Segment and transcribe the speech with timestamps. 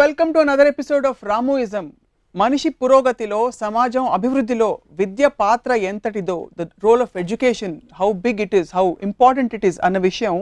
[0.00, 1.86] Welcome to another episode of Ramoism
[2.34, 4.68] మనిషి పురోగతిలో సమాజం అభివృద్ధిలో
[4.98, 9.78] విద్య పాత్ర ఎంతటిదో the role of education how big it is how important it is
[9.86, 10.36] అన్న విషయం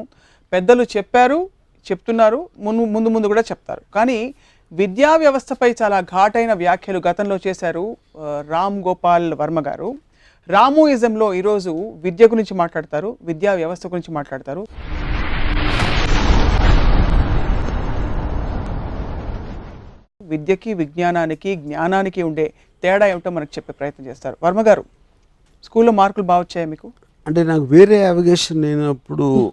[0.52, 1.38] పెద్దలు చెప్పారు
[1.86, 3.82] చెప్తున్నారు ముందు ముందు ముందు కూడా చెప్తారు.
[3.96, 4.18] కానీ
[4.72, 7.86] విద్యా వ్యవస్థపై చాలా ఘాటైన వ్యాఖ్యలు గతంలో చేశారు
[8.52, 9.90] రామ్ గోపాల్ వర్మ గారు.
[10.48, 11.74] రామోయిజంలో ఈరోజు
[12.06, 14.64] విద్య గురించి మాట్లాడతారు విద్యా వ్యవస్థ గురించి మాట్లాడతారు.
[20.26, 24.36] విద్యకి విజ్ఞానానికి జ్ఞానానికి ఉండే తేడా ఏమిటో మనకు చెప్పే ప్రయత్నం చేస్తారు.
[24.42, 24.84] వర్మ గారు
[25.64, 26.92] స్కూల్లో మార్కులు బాగా వచ్చాయా మీకు?
[27.26, 29.52] అంటే నాకు వేరే అవగేషన్ లేనప్పుడు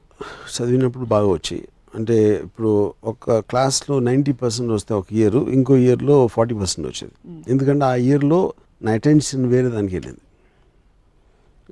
[0.55, 1.67] చదివినప్పుడు బాగా వచ్చాయి.
[1.95, 7.13] అంటే ఇప్పుడు ఒక క్లాస్లో నైంటీ పర్సెంట్ వస్తే ఒక ఇయర్ ఇంకో ఇయర్లో ఫార్టీ పర్సెంట్ వచ్చేది.
[7.51, 10.23] ఎందుకంటే ఆ ఇయర్లో నా అటెన్షన్ వేరే దానికి వెళ్ళింది.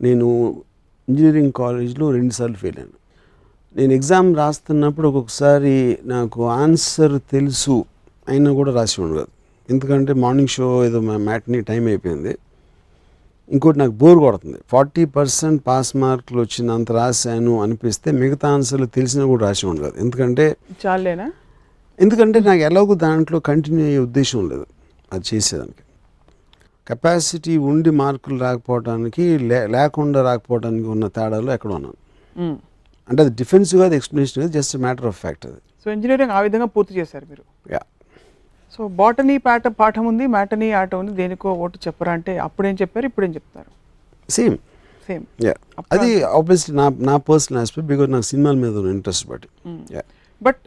[0.02, 0.28] నేను
[1.10, 2.98] ఇంజనీరింగ్ కాలేజ్లో రెండుసార్లు ఫెయిల్ అయ్యాను
[3.76, 7.86] నేను ఎగ్జామ్ రాస్తున్నప్పుడు ఒక్కొక్కసారి నాకు ఆన్సర్ తెలుసు
[8.28, 9.28] అయినా కూడా రాసి ఉండదు.
[9.70, 12.38] ఎందుకంటే మార్నింగ్ షో ఏదో మ్యాట్ని టైం అయిపోయింది.
[13.50, 14.58] ఇంకోటి నాకు బోర్ కొడుతుంది.
[14.68, 19.94] ఫార్టీ పర్సెంట్ పాస్ మార్కులు వచ్చినంత రాశాను అనిపిస్తే మిగతా ఆన్సర్లు తెలిసినా కూడా రాసి ఉండదు.
[19.98, 21.32] ఎందుకంటే చాలేనా?
[22.00, 24.66] ఎందుకంటే నాకు ఎలాగో దాంట్లో కంటిన్యూ అయ్యే ఉద్దేశం లేదు
[25.14, 25.84] అది చేసేదానికి.
[26.88, 32.58] కెపాసిటీ ఉండి మార్కులు రాకపోవడానికి లే లేకుండా రాకపోవడానికి ఉన్న తేడాలో ఎక్కడ ఉన్నాను.
[33.10, 35.56] అంటే అది డిఫెన్సివ్గా అది explanation just matter of fact అది.
[35.86, 37.74] సో ఇంజనీరింగ్ ఆ విధంగా పూర్తి చేశారు మీరు?
[37.74, 37.80] యా.
[38.74, 43.32] సో బాటనీ పాట పాఠం ఉంది మ్యాటనీ ఆట ఉంది దేనికో ఓటు చెప్పరా అంటే అప్పుడేం చెప్పారు ఇప్పుడేం
[43.38, 43.70] చెప్తారు?
[44.30, 44.56] సేమ్
[45.10, 45.56] సేమ్ యా
[45.96, 49.48] అది ఆబ్వియస్లీ నా నా పర్సనల్ ఆస్పెక్ట్ బికాజ్ నాకు సినిమాల మీద ఉన్న ఇంట్రెస్ట్ బట్టి.
[49.96, 50.04] Yeah
[50.42, 50.62] but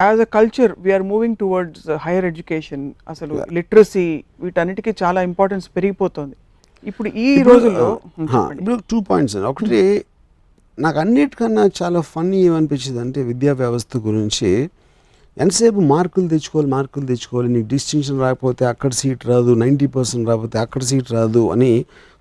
[0.00, 4.06] as a culture we're moving towards higher education అసలు లిటరసీ
[4.44, 6.36] వీటన్నిటికీ చాలా ఇంపార్టెన్స్ పెరిగిపోతుంది.
[6.86, 8.58] ఇప్పుడు ఈ రోజుల్లో హా, చెప్పండి.
[8.62, 9.48] ఇప్పుడు టూ పాయింట్స్ అండి.
[9.52, 9.82] ఒకటి
[10.78, 14.50] నాకు అన్నిటికన్నా చాలా ఫన్నీ ఏమనిపించింది అంటే విద్యా వ్యవస్థ గురించి
[15.36, 20.82] ఎంతసేపు మార్కులు తెచ్చుకోవాలి మార్కులు తెచ్చుకోవాలి నీకు డిస్టింక్షన్ రాకపోతే అక్కడ సీట్ రాదు నైంటీ పర్సెంట్ రాకపోతే అక్కడ
[20.82, 21.70] సీట్ రాదు అని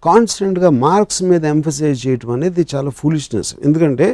[0.03, 4.07] కాన్స్టెంట్గా మార్క్స్ మీద ఎంఫసైజ్ చేయటం అనేది చాలా ఫూలిష్నెస్ ఎందుకంటే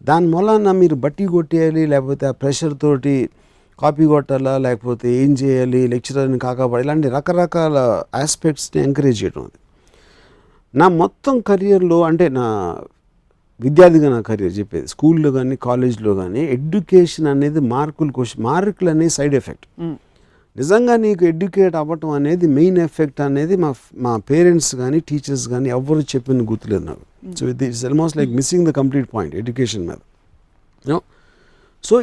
[0.00, 3.14] దాని మూలాన మీరు బట్టి కొట్టేయాలి లేకపోతే ఆ ప్రెషర్ తోటి
[3.78, 7.78] కాపీ కొట్టాలా లేకపోతే ఏం చేయాలి లెక్చరర్ని కాకపోవాలి ఇలాంటి రకరకాల
[8.14, 9.58] ఆస్పెక్ట్స్ని ఎంకరేజ్ చేయడం అది.
[10.74, 12.46] నా మొత్తం కెరియర్లో అంటే నా
[13.64, 14.86] విద్యార్థిగా నా కెరియర్ చెప్పేది.
[14.92, 19.66] స్కూల్లో కానీ కాలేజ్లో కానీ ఎడ్యుకేషన్ అనేది మార్కులు క్వశ్చన్ మార్కులు అనేది సైడ్ ఎఫెక్ట్.
[20.56, 23.70] నిజంగా నీకు ఎడ్యుకేట్ అవ్వటం అనేది మెయిన్ ఎఫెక్ట్ అనేది మా
[24.04, 27.04] మా పేరెంట్స్ కానీ టీచర్స్ కానీ ఎవరు చెప్పిన గుర్తులేదు నాకు.
[27.38, 30.00] సో ఇది it's almost like missing the complete point education మీద.
[30.84, 30.98] You know
[31.84, 31.94] so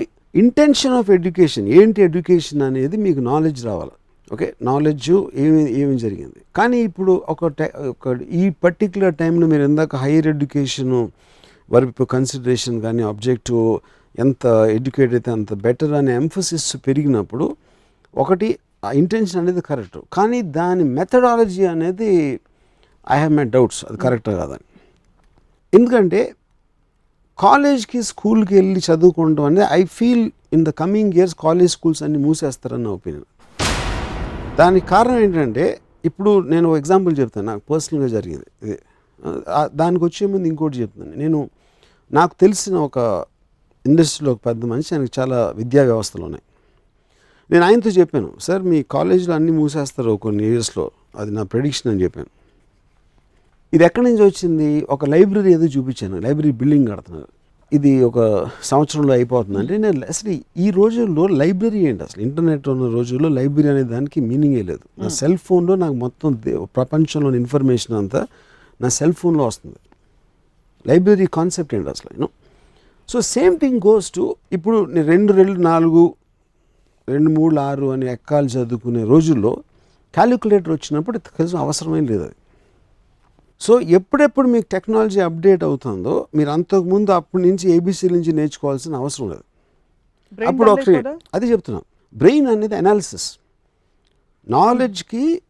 [0.44, 3.96] intention of education ఏంటి ఎడ్యుకేషన్ అనేది మీకు నాలెడ్జ్ రావాలి.
[4.34, 4.48] ఓకే?
[4.70, 5.10] నాలెడ్జ్
[5.44, 6.40] ఏమి ఏమి జరిగింది?
[6.58, 10.96] కానీ ఇప్పుడు ఒక టై ఒక ఈ పర్టిక్యులర్ టైంలో మీరు ఇందాక హైయర్ ఎడ్యుకేషన్
[11.74, 13.64] వరకు కన్సిడరేషన్ కానీ ఆబ్జెక్టివ్
[14.24, 14.46] ఎంత
[14.78, 17.46] ఎడ్యుకేట్ అయితే అంత బెటర్ అనే ఎంఫసిస్ పెరిగినప్పుడు
[18.24, 18.50] ఒకటి
[18.88, 22.12] ఆ ఇంటెన్షన్ అనేది కరెక్ట్ కానీ దాని మెథడాలజీ అనేది
[23.16, 24.66] ఐ హ్యావ్ మై డౌట్స్ అది కరెక్ట్ కాదని.
[25.78, 26.22] ఎందుకంటే
[27.40, 32.90] కాలేజ్కి స్కూల్కి వెళ్ళి చదువుకోవడం అనేది I feel in the coming years college schools అన్ని మూసేస్తారన్న
[32.98, 33.28] ఒపీనియన్
[34.60, 35.66] దానికి కారణం ఏంటంటే
[36.10, 37.46] ఇప్పుడు నేను ఎగ్జాంపుల్ చెప్తాను.
[37.52, 38.48] నాకు పర్సనల్గా జరిగింది.
[38.64, 38.78] ఇది
[39.82, 41.14] దానికి వచ్చే ముందు ఇంకోటి చెప్తాను.
[41.24, 41.40] నేను
[42.14, 42.98] నాకు తెలిసిన ఒక
[43.86, 46.44] ఇండస్ట్రీలో ఒక పెద్ద మనిషి ఆయనకి చాలా విద్యా వ్యవస్థలు ఉన్నాయి.
[47.52, 52.30] నేను ఆయనతో చెప్పాను సార్ మీ కాలేజీలో అన్నీ మూసేస్తారు కొన్ని ఇయర్స్లో అది నా ప్రెడిక్షన్ అని చెప్పాను.
[53.76, 54.86] ఇది ఎక్కడి నుంచి వచ్చింది?
[54.90, 57.32] ఒక లైబ్రరీ ఏదో చూపించాను లైబ్రరీ బిల్డింగ్ కడుతున్నారు.
[57.72, 58.20] ఇది ఒక
[58.64, 62.22] సంవత్సరంలో అయిపోతుంది అంటే నేను అసలు ఈ రోజుల్లో లైబ్రరీ ఏంటి అసలు?
[62.22, 64.86] ఇంటర్నెట్ ఉన్న రోజుల్లో లైబ్రరీ అనే దానికి మీనింగే లేదు.
[65.02, 66.30] నా సెల్ ఫోన్లో నాకు మొత్తం
[66.76, 68.22] ప్రపంచంలోని ఇన్ఫర్మేషన్ అంతా
[68.82, 69.80] నా సెల్ ఫోన్లో వస్తుంది.
[70.88, 72.30] లైబ్రరీ కాన్సెప్ట్ ఏంటి అసలు you know
[73.10, 76.16] so same thing goes to ఇప్పుడు నేను రెండు రెండు నాలుగు
[77.10, 79.64] రెండు మూడు ఆరు అని ఎక్కాలు చదువుకునే రోజుల్లో
[80.14, 82.36] క్యాలిక్యులేటర్ వచ్చినప్పుడు కనీసం అవసరమైన లేదు అది.
[83.62, 89.44] సో ఎప్పుడెప్పుడు మీకు టెక్నాలజీ అప్డేట్ అవుతుందో మీరు అంతకుముందు అప్పటి నుంచి ఏబీసీ నుంచి నేర్చుకోవాల్సిన అవసరం లేదు.
[90.48, 90.96] అప్పుడు ఒకటి?
[91.34, 91.84] అది చెప్తున్నాం.
[92.16, 93.38] బ్రెయిన్ అనేది అనాలిసిస్
[94.50, 95.42] నాలెడ్జ్కి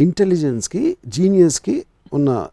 [0.00, 2.48] ఇంటెలిజెన్స్కి జీనియస్కి ఉన్న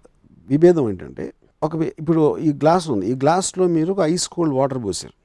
[0.50, 1.34] విభేదం ఏంటంటే
[1.66, 3.06] ఒక ఇప్పుడు ఈ గ్లాస్ ఉంది.
[3.12, 5.16] ఈ గ్లాస్లో మీరు ఒక ఐస్ కోల్డ్ వాటర్ పోసారు.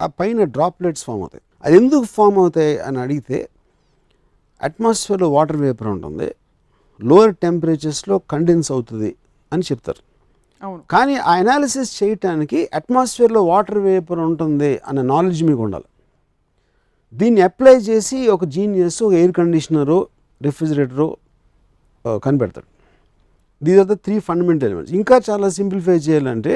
[0.00, 1.44] ఆ పైన డ్రాప్లెట్స్ ఫామ్ అవుతాయి.
[1.64, 3.38] అది ఎందుకు ఫామ్ అవుతాయి అని అడిగితే
[4.68, 6.28] అట్మాస్ఫియర్లో వాటర్ వేపర్ ఉంటుంది.
[7.00, 9.10] లోయర్ టెంపరేచర్స్లో కండెన్స్ అవుతుంది
[9.52, 10.02] అని చెప్తారు.
[10.92, 15.88] కానీ ఆ అనాలిసిస్ చేయటానికి అట్మాస్ఫియర్లో వాటర్ వేపర్ ఉంటుంది అన్న నాలెడ్జ్ మీకు ఉండాలి.
[17.14, 19.98] దీన్ని అప్లై చేసి ఒక జీనియస్ ఒక air conditioner
[20.46, 21.08] refrigerator
[22.24, 22.68] కనిపెడతాడు.
[23.62, 26.54] These are the three fundamental elements ఇంకా చాలా సింప్లిఫై చేయాలంటే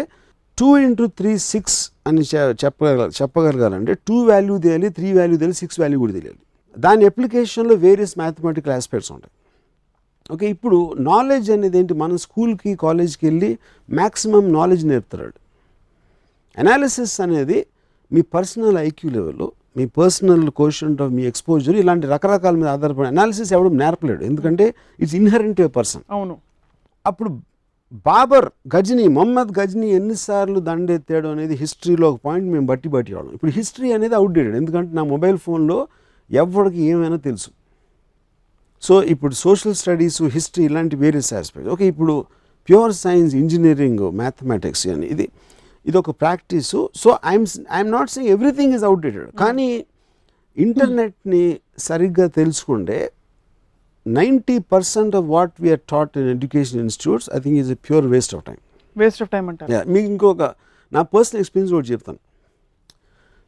[0.58, 2.22] టూ ఇంటూ త్రీ సిక్స్ అని
[2.64, 6.40] చెప్పగల చెప్పగలగాలంటే టూ వాల్యూ తెలియాలి త్రీ వాల్యూ తెలియాలి సిక్స్ వాల్యూ కూడా తెలియాలి.
[6.78, 9.32] దాని అప్లికేషన్లో వేరియస్ మ్యాథమెటికల్ ఆస్పెక్ట్స్ ఉంటాయి.
[10.34, 10.78] ఓకే ఇప్పుడు
[11.10, 11.94] నాలెడ్జ్ అనేది ఏంటి?
[12.02, 13.50] మన స్కూల్కి కాలేజ్కి వెళ్ళి
[13.88, 15.34] మ్యాక్సిమం నాలెడ్జ్ నేర్పుతాడు.
[16.58, 17.58] అనాలిసిస్ అనేది
[18.12, 19.48] మీ పర్సనల్ ఐక్యూ లెవెల్
[19.78, 24.22] మీ పర్సనల్ క్వశ్చన్ ఆఫ్ మీ ఎక్స్పోజర్ ఇలాంటి రకరకాల మీద ఆధారపడి అనాలిసిస్ ఎవడం నేర్పలేడు.
[24.24, 26.36] ఎందుకంటే ఇట్స్ ఇన్హరెంట్ ఏ పర్సన్ అవును.
[27.06, 27.30] అప్పుడు
[28.06, 33.32] బాబర్ గజనీ మొహమ్మద్ గజనీ ఎన్నిసార్లు దండెత్తాడు అనేది హిస్టరీలో ఒక పాయింట్ మేము బట్టి బట్టి వాళ్ళం.
[33.36, 35.78] ఇప్పుడు హిస్టరీ అనేది అవుట్డేటెడ్ ఎందుకంటే నా మొబైల్ ఫోన్లో
[36.30, 37.50] ఎవరికి ఏమైనా తెలుసు.
[38.82, 42.14] సో ఇప్పుడు సోషల్ స్టడీస్ హిస్టరీ ఇలాంటి వేరియస్ ఆస్పెక్ట్స్ ఓకే ఇప్పుడు
[42.68, 45.26] ప్యూర్ సైన్స్ ఇంజనీరింగ్ మ్యాథమెటిక్స్ అని ఇది
[45.86, 47.46] ఇది ఒక practice so I'm
[47.76, 49.68] I'm not saying everything is outdated కానీ
[50.56, 51.44] ఇంటర్నెట్ని
[51.88, 52.98] సరిగ్గా తెలుసుకుంటే
[54.06, 58.34] ninety percent of what we're taught in education institutes I think is a pure waste
[58.36, 58.58] of time
[58.96, 59.70] waste of time అంటారు.
[59.72, 60.42] Yeah, మీకు ఇంకొక
[60.92, 62.20] నా పర్సనల్ ఎక్స్పీరియన్స్ కూడా చెప్తాను.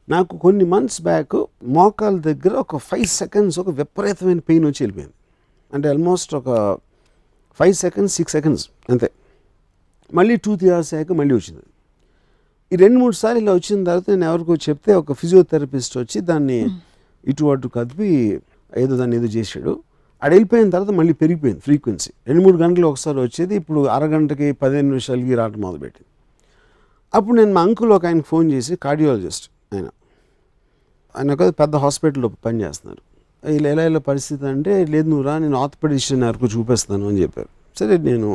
[0.09, 1.35] నాకు కొన్ని మంత్స్ బ్యాక్
[1.77, 5.15] మోకాల దగ్గర ఒక ఫైవ్ సెకండ్స్ ఒక విపరీతమైన పెయిన్ వచ్చి వెళ్ళిపోయింది.
[5.73, 6.49] అంటే ఆల్మోస్ట్ ఒక
[7.61, 9.09] ఫైవ్ సెకండ్స్ సిక్స్ సెకండ్స్ అంతే.
[10.13, 11.63] మళ్ళీ టూ త్రీ అవర్స్ అయ్యాక మళ్ళీ వచ్చింది.
[12.73, 16.59] ఈ రెండు మూడు సార్లు ఇలా వచ్చిన తర్వాత నేను ఎవరికో చెప్తే ఒక ఫిజియోథెరపిస్ట్ వచ్చి దాన్ని
[17.25, 18.11] ఇటు అటు కదిపి
[18.83, 19.73] ఏదో దాన్ని ఏదో చేశాడు.
[20.23, 22.11] ఆడ వెళ్ళిపోయిన తర్వాత మళ్ళీ పెరిగిపోయింది ఫ్రీక్వెన్సీ.
[22.29, 26.09] రెండు మూడు గంటలు ఒకసారి వచ్చేది ఇప్పుడు అరగంటకి పదిహేను నిమిషాలకి రావడం మొదలుపెట్టింది.
[27.15, 29.89] అప్పుడు నేను మా అంకుల్ ఒక ఆయనకు ఫోన్ చేసి కార్డియాలజిస్ట్ ఆయన.
[31.17, 33.03] ఆయన ఒక పెద్ద హాస్పిటల్లో పనిచేస్తున్నారు
[33.43, 37.51] ఇలా ఎలా ఇలా పరిస్థితి అంటే లేదు నువ్వు రా నేను ఆర్థోపెడిషన్ వరకు చూపిస్తాను అని చెప్పారు.
[37.79, 38.29] సరే నేను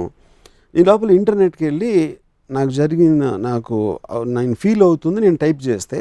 [0.75, 2.17] ఈ లోపల ఇంటర్నెట్కి వెళ్ళి
[2.49, 3.77] నాకు జరిగిన నాకు
[4.35, 5.99] నేను ఫీల్ అవుతుంది నేను టైప్ చేస్తే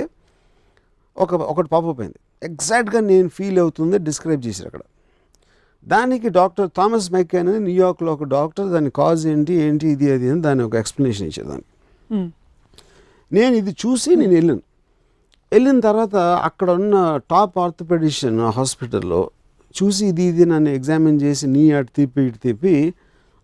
[1.16, 2.18] ఒక ఒకటి పాపప్ అయింది.
[2.42, 4.82] ఎగ్జాక్ట్గా నేను ఫీల్ అవుతుంది డిస్క్రైబ్ చేశారు అక్కడ.
[5.86, 10.40] దానికి డాక్టర్ థామస్ మైకెన్ అని న్యూయార్క్లో ఒక డాక్టర్ దాని కాజ్ ఏంటి ఏంటి ఇది అది అని
[10.40, 11.50] దాని ఒక ఎక్స్ప్లెనేషన్
[12.10, 12.28] ఉమ్.
[13.30, 14.62] నేను ఇది చూసి నేను వెళ్ళాను.
[15.52, 16.16] వెళ్ళిన తర్వాత
[16.48, 16.96] అక్కడ ఉన్న
[17.30, 19.20] టాప్ ఆర్థోపెడిషియన్ హాస్పిటల్లో
[19.74, 22.74] చూసి ఇది ఇది నన్ను ఎగ్జామిన్ చేసి నీ అటు తిప్పి ఇటు తిప్పి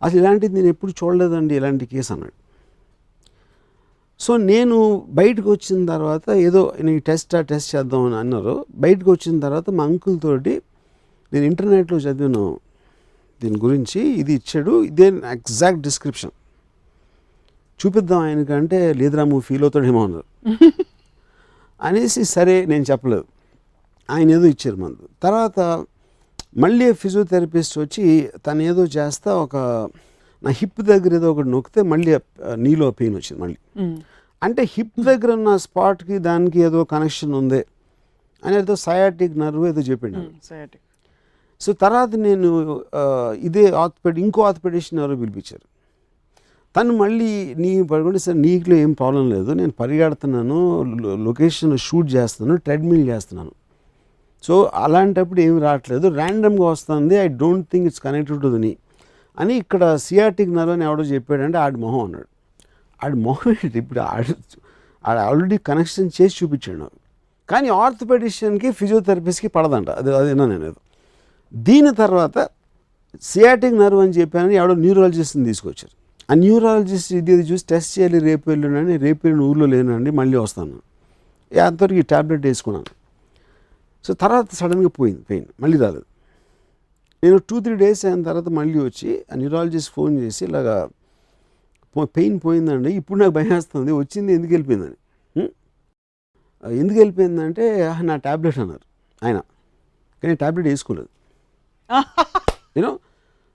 [0.02, 2.34] అసలు ఇలాంటిది నేను ఎప్పుడు చూడలేదండి ఇలాంటి కేసు అన్నాడు.
[4.20, 4.76] సో నేను
[5.12, 8.54] బయటకు వచ్చిన తర్వాత ఏదో నేను టెస్ట్ ఆ టెస్ట్ చేద్దాం అని అన్నారు.
[8.76, 10.54] బయటకు వచ్చిన తర్వాత మా అంకుల్ తోటి
[11.32, 12.44] నేను ఇంటర్నెట్లో చదివాను
[13.40, 14.84] దీని గురించి ఇది ఇచ్చాడు.
[14.84, 16.32] ఇదే ఎగ్జాక్ట్ డిస్క్రిప్షన్.
[17.80, 20.26] చూపిద్దాం ఆయనకంటే లేదురా నువ్వు ఫీల్ అవుతాడేమో అన్నారు.
[21.80, 23.24] అనేసి సరే నేను చెప్పలేదు.
[24.10, 25.08] ఆయన ఏదో ఇచ్చారు మందు.
[25.22, 25.60] తర్వాత
[26.56, 28.04] మళ్ళీ ఫిజియోథెరపిస్ట్ వచ్చి
[28.46, 29.56] తను ఏదో చేస్తా ఒక
[30.42, 32.18] నా హిప్ దగ్గర ఏదో ఒకటి నొక్కితే మళ్ళీ
[32.56, 33.58] నీలో పెయిన్ వచ్చింది మళ్ళీ.
[34.42, 37.60] అంటే హిప్ దగ్గర ఉన్న స్పాట్కి దానికి ఏదో కనెక్షన్ ఉంది
[38.42, 40.20] అని ఏదో సయాటిక్ నర్వ్ ఏదో చెప్పిండు.
[41.64, 42.48] సో తర్వాత నేను
[43.48, 45.64] ఇదే ఆర్థోపెడ్ ఇంకో ఆర్థోపెడిషన్ ఎవరో పిలిపించారు.
[46.76, 47.30] తను మళ్ళీ
[47.62, 50.58] నీ పడుకుంటే సార్ నీకులో ఏం ప్రాబ్లం లేదు నేను పరిగెడుతున్నాను
[51.28, 53.52] లొకేషన్ షూట్ చేస్తున్నాను ట్రెడ్మిల్ చేస్తున్నాను.
[54.46, 54.54] సో
[54.84, 58.72] అలాంటప్పుడు ఏమి రావట్లేదు ర్యాండమ్గా వస్తుంది I don't think it's connected to knee
[59.38, 62.28] అని ఇక్కడ సియాటిక్ నర్వ్ అని ఎవడో చెప్పాడంటే ఆడి మొహం అన్నాడు.
[63.04, 63.76] ఆడి మొహం ఏంటి?
[63.82, 64.34] ఇప్పుడు ఆడు
[65.04, 66.98] ఆడ ఆల్రెడీ కనెక్షన్ చేసి చూపించాడు నాకు.
[67.50, 69.88] కానీ ఆర్థోపెడిషియన్కి ఫిజియోథెరపిస్ట్కి పడదంట.
[70.00, 70.72] అది అదేనా నేను.
[71.52, 72.48] దీని తర్వాత
[73.22, 76.02] సియాటిక్ నర్వ్ అని చెప్పానని ఎవడో న్యూరాలజిస్ట్ని తీసుకొచ్చారు.
[76.32, 80.78] ఆ న్యూరాలజిస్ట్ ఇది చూసి టెస్ట్ చేయాలి రేపు వెళ్ళినండి రేపు వెళ్ళిన ఊర్లో లేనండి మళ్ళీ వస్తాను.
[81.52, 82.86] ఏ అంతవరకు ఈ ట్యాబ్లెట్ వేసుకున్నాను.
[84.04, 86.04] సో తర్వాత సడన్గా పోయింది పెయిన్ మళ్ళీ రాలేదు.
[87.24, 90.88] నేను టూ త్రీ డేస్ అయిన తర్వాత మళ్ళీ వచ్చి ఆ న్యూరాలజిస్ట్ ఫోన్ చేసి ఇలాగా
[91.96, 94.94] పో- పెయిన్ పోయిందండి ఇప్పుడు నాకు భయం వేస్తుంది వచ్చింది ఎందుకు వెళ్ళిపోయిందని.
[96.78, 98.80] ఎందుకు వెళ్ళిపోయిందంటే నా ట్యాబ్లెట్ అన్నారు
[99.24, 99.36] ఆయన.
[100.22, 101.08] కానీ ట్యాబ్లెట్ వేసుకోలేదు.
[102.76, 102.92] యూనో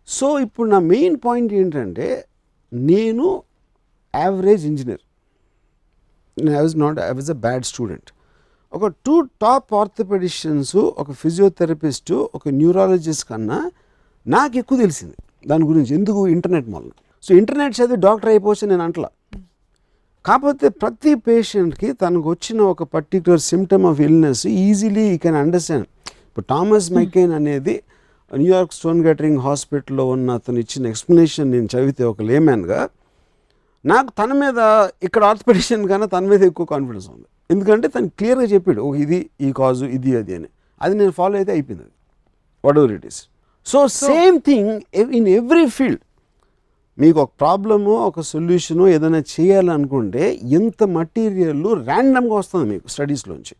[0.07, 2.07] సో ఇప్పుడు నా మెయిన్ పాయింట్ ఏంటంటే
[2.71, 3.25] నేను
[4.13, 5.03] average engineer
[6.55, 8.09] I was not I was a bad student
[8.73, 13.59] ఒక టూ టాప్ ఆర్థోపెడిషియన్స్ ఒక ఫిజియోథెరపిస్టు ఒక న్యూరాలజిస్ట్ కన్నా
[14.25, 15.15] నాకు ఎక్కువ తెలిసింది.
[15.47, 16.89] దాని గురించి ఎందుకు ఇంటర్నెట్ వల్ల
[17.23, 19.09] సో ఇంటర్నెట్ చదివి డాక్టర్ అయిపోవచ్చు నేను అంటలా.
[20.25, 25.87] కాకపోతే ప్రతి పేషెంట్కి తనకు వచ్చిన ఒక particular symptom of illness easily he can understand
[26.27, 27.75] ఇప్పుడు థామస్ మైకెయిన్ అనేది
[28.31, 32.79] న్యూయార్క్ స్టోన్ గెటరింగ్ హాస్పిటల్లో ఉన్న అతను ఇచ్చిన ఎక్స్ప్లెనేషన్ నేను చదివితే ఒక లేమ్యాన్గా
[33.85, 34.59] నాకు తన మీద
[35.03, 37.27] ఇక్కడ ఆర్థోపెడిషన్ కన్నా తన మీద ఎక్కువ కాన్ఫిడెన్స్ ఉంది.
[37.51, 40.49] ఎందుకంటే తను క్లియర్గా చెప్పాడు ఓ ఇది ఈ కాజు ఇది అది అని.
[40.81, 41.93] అది నేను ఫాలో అయితే అయిపోయింది అది.
[42.77, 43.19] Whatever it is
[43.67, 44.71] so same thing
[45.19, 46.01] in every field
[46.97, 50.23] మీకు ఒక ప్రాబ్లము ఒక సొల్యూషను ఏదైనా చేయాలనుకుంటే
[50.59, 53.55] ఎంత మటీరియల్ ర్యాండమ్గా వస్తుంది మీకు స్టడీస్లోంచి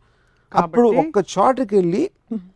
[0.51, 2.04] అప్పుడు ఒక్క చోటకి వెళ్ళి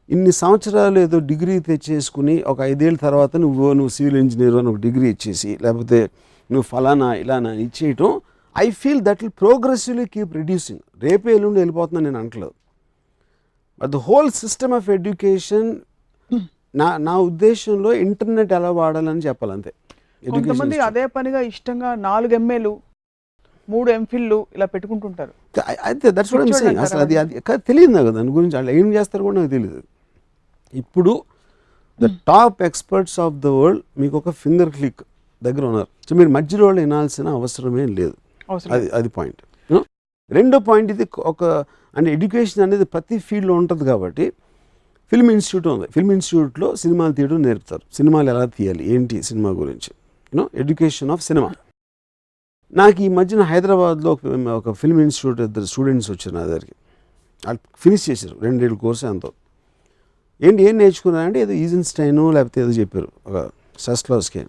[0.10, 5.08] ఇన్ని సంవత్సరాలు ఏదో డిగ్రీ తెచ్చేసుకుని ఒక ఐదేళ్ళ తర్వాత నువ్వు నువ్వు సివిల్ ఇంజనీర్ అని ఒక డిగ్రీ
[5.10, 6.00] ఇచ్చేసి లేకపోతే
[6.50, 8.12] నువ్వు ఫలానా ఇలానా ఇచ్చేయటం
[8.56, 10.82] I feel that will progressively keep reducing.
[11.02, 12.56] రేపే ఎల్లుండి వెళ్ళిపోతుందని నేను అంటలేదు
[13.82, 15.70] but the whole system of education
[16.74, 19.72] నా నా ఉద్దేశంలో ఇంటర్నెట్ ఎలా వాడాలని చెప్పాలి అంతే
[20.24, 22.74] కొంతమంది అదే పనిగా ఇష్టంగా నాలుగు ఎంఏలు
[23.74, 25.34] మూడు ఎంఫిల్లు ఇలా పెట్టుకుంటుంటారు.
[25.90, 26.48] అయితే దట్స్ వాట్
[26.86, 29.82] అసలు అది అది తెలియదు నాకు దాని గురించి వాళ్ళు ఏం చేస్తారో కూడా నాకు తెలియదు.
[30.74, 31.14] ఇప్పుడు
[32.00, 35.02] the top experts of the world మీకు ఒక ఫింగర్ క్లిక్
[35.48, 35.90] దగ్గర ఉన్నారు.
[36.08, 38.16] సో మీరు మధ్యలో వాళ్ళు వినాల్సిన అవసరమే లేదు.
[38.76, 39.42] అది అది పాయింట్
[40.38, 41.44] రెండో పాయింట్ ఇది ఒక
[41.98, 44.26] అంటే ఎడ్యుకేషన్ అనేది ప్రతి ఫీల్డ్లో ఉంటుంది కాబట్టి
[45.12, 45.88] ఫిల్మ్ ఇన్స్టిట్యూట్ ఉంది.
[45.96, 47.84] ఫిల్మ్ ఇన్స్టిట్యూట్లో సినిమాలు తీయడం నేర్పుతారు.
[47.98, 48.84] సినిమాలు ఎలా తీయాలి?
[48.94, 49.92] ఏంటి సినిమా గురించి?
[50.34, 51.50] యూనో ఎడ్యుకేషన్ ఆఫ్ సినిమా
[52.80, 54.12] నాకు ఈ మధ్యన హైదరాబాద్లో
[54.60, 56.76] ఒక ఫిల్మ్ ఇన్స్టిట్యూట్ ఇద్దరు స్టూడెంట్స్ వచ్చారు నా దగ్గరికి.
[57.46, 59.32] వాళ్ళు ఫినిష్ చేశారు రెండేళ్ళ కోర్సు ఎంతో
[60.42, 63.50] ఏంటి ఏం నేర్చుకున్నారంటే ఏదో ఈజన్స్టైన్ లేకపోతే ఏదో చెప్పారు ఒక
[63.80, 64.44] సస్లాస్కి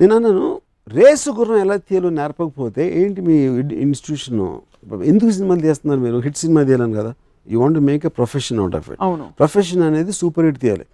[0.00, 3.36] నేను అన్నాను రేసు గుర్రం ఎలా తీయాలో నేర్పకపోతే ఏంటి మీ
[3.86, 4.42] ఇన్స్టిట్యూషన్?
[5.04, 6.18] ఎందుకు సినిమాలు తీస్తున్నారు మీరు?
[6.26, 7.14] హిట్ సినిమా తీయాలని కదా.
[7.48, 9.00] You want make a profession out of it
[9.38, 10.86] profession అనేది సూపర్ హిట్ తీయాలి.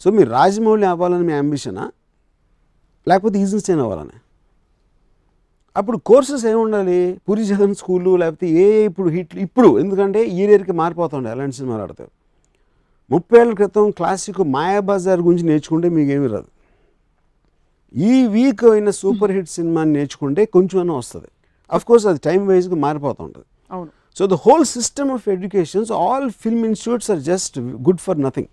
[0.00, 1.84] సో మీరు రాజమౌళి అవ్వాలని మీ అంబిషనా
[3.08, 4.16] లేకపోతే ఈజన్స్టైన్ అవ్వాలని?
[5.80, 10.74] అప్పుడు కోర్సెస్ ఏమి ఉండాలి పూరి జగన్ స్కూళ్ళు లేకపోతే ఏ ఇప్పుడు హిట్ ఇప్పుడు ఎందుకంటే ఈ ఇయర్కి
[10.80, 12.10] మారిపోతుండే అలాంటి సినిమాలు ఆడతాయి
[13.10, 16.50] ముప్పై ఏళ్ళ క్రితం క్లాసిక్ మాయాబజార్ గురించి నేర్చుకుంటే మీకేమీ రాదు.
[17.94, 21.28] ఈ వీక్ అయిన సూపర్ హిట్ సినిమాని నేర్చుకుంటే కొంచెం వస్తుంది.
[21.70, 23.46] అఫ్ కోర్స్ అది టైం వైజ్గా మారిపోతూ ఉంటుంది.
[23.70, 23.90] అవును.
[24.18, 27.56] So the whole system of educations all film institutes are just
[27.88, 28.50] good for nothing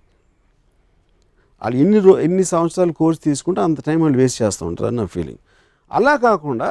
[1.61, 5.05] వాళ్ళు ఎన్ని రో ఎన్ని సంవత్సరాలు కోర్స్ తీసుకుంటే అంత టైం వాళ్ళు వేస్ట్ చేస్తూ ఉంటారు అని నా
[5.15, 5.41] ఫీలింగ్
[5.91, 6.67] అలా కాకుండా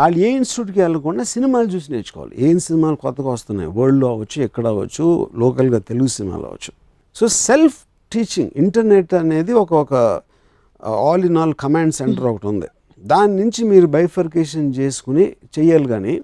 [0.00, 2.34] వాళ్ళు ఏ ఇన్స్టిట్యూట్కి వెళ్ళకుండా సినిమాలు చూసి నేర్చుకోవాలి.
[2.46, 3.68] ఏం సినిమాలు కొత్తగా వస్తున్నాయి?
[3.78, 5.04] వరల్డ్లో అవ్వచ్చు ఎక్కడ అవ్వచ్చు
[5.42, 6.72] లోకల్గా తెలుగు సినిమాలు అవ్వచ్చు.
[7.16, 7.78] సో సెల్ఫ్
[8.12, 9.94] టీచింగ్ ఇంటర్నెట్ అనేది ఒక ఒక
[11.08, 12.68] all in all command centre ఒకటి ఉంది.
[13.12, 15.24] దాని నుంచి మీరు బైఫర్కేషన్ చేసుకుని
[15.56, 16.14] చెయ్యాలి కానీ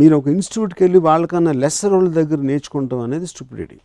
[0.00, 3.78] మీరు ఒక ఇన్స్టిట్యూట్కి వెళ్ళి వాళ్ళకన్నా లెస్సర్ వాళ్ళ దగ్గర నేర్చుకుంటాం అనేది స్టూపిడిటీ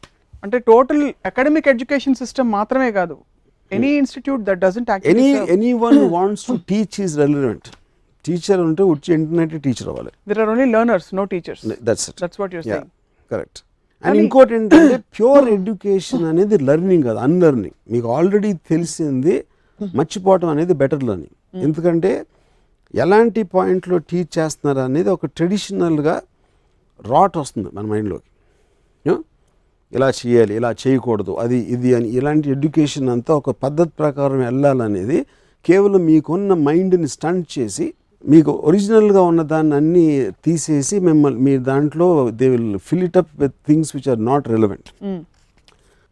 [0.45, 3.15] అంటే టోటల్ అకాడమిక్ ఎడ్యుకేషన్ సిస్టమ్ మాత్రమే కాదు
[3.71, 7.67] any institute that doesn't any any one wants to teach is relevant.
[8.25, 10.11] Teacher ఉంటే వచ్చి ఇంటర్నెట్ టీచర్ అవ్వాలి.
[10.29, 12.91] There are only learners no teachers that's it that's what you're saying
[13.31, 13.59] correct
[14.03, 19.35] and ఇంకోటి ఏంటంటే pure education అనేది learning కాదు unlearning మీకు already తెలిసింది
[19.81, 22.11] మర్చిపోవటం అనేది బెటర్ లెర్నింగ్ ఎందుకంటే
[22.93, 26.15] ఎలాంటి పాయింట్లో టీచ్ చేస్తున్నారు అనేది ఒక ట్రెడిషనల్గా
[27.05, 28.27] రాట్ వస్తుంది మన మైండ్లోకి?
[29.93, 35.19] ఇలా చేయాలి ఇలా చేయకూడదు అది ఇది అని ఇలాంటి ఎడ్యుకేషన్ అంతా ఒక పద్ధతి ప్రకారం వెళ్ళాలనేది
[35.65, 37.85] కేవలం మీకున్న మైండ్ని స్టంట్ చేసి
[38.25, 40.05] మీకు ఒరిజినల్గా ఉన్న దాన్ని అన్నీ
[40.45, 42.07] తీసేసి మిమ్మల్ని మీ దాంట్లో
[42.39, 44.89] they will fill it up with things which are not relevant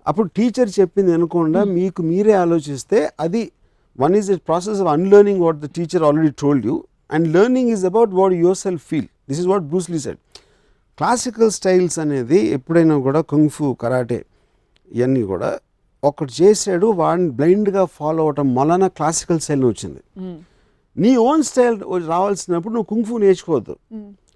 [0.05, 3.41] అప్పుడు టీచర్ చెప్పింది అనకుండా మీకు మీరే ఆలోచిస్తే అది
[3.95, 6.75] one is it process of unlearning what the teacher already told you
[7.11, 10.19] and learning is about what yourself feel this is what Bruce Lee said
[10.97, 14.19] classical styles అనేది ఎప్పుడైనా కూడా కుంగ్ఫు కరాటే
[14.91, 15.51] ఇవన్నీ కూడా
[16.03, 20.01] ఒకటి చేసాడు వాడిని బ్లైండ్గా ఫాలో అవటం వలన క్లాసికల్ స్టైల్ వచ్చింది.
[20.95, 21.77] నీ ఓన్ స్టైల్
[22.13, 23.75] రావాల్సినప్పుడు నువ్వు కుంగ్ఫు నేర్చుకోవద్దు.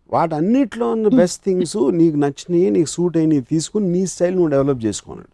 [0.09, 5.31] వాటన్నిటిలో ఉన్న బెస్ట్ థింగ్స్ నీకు నచ్చినవి నీకు సూట్ అయినవి తీసుకుని నీ స్టైల్ నువ్వు డెవలప్ చేసుకున్నాడు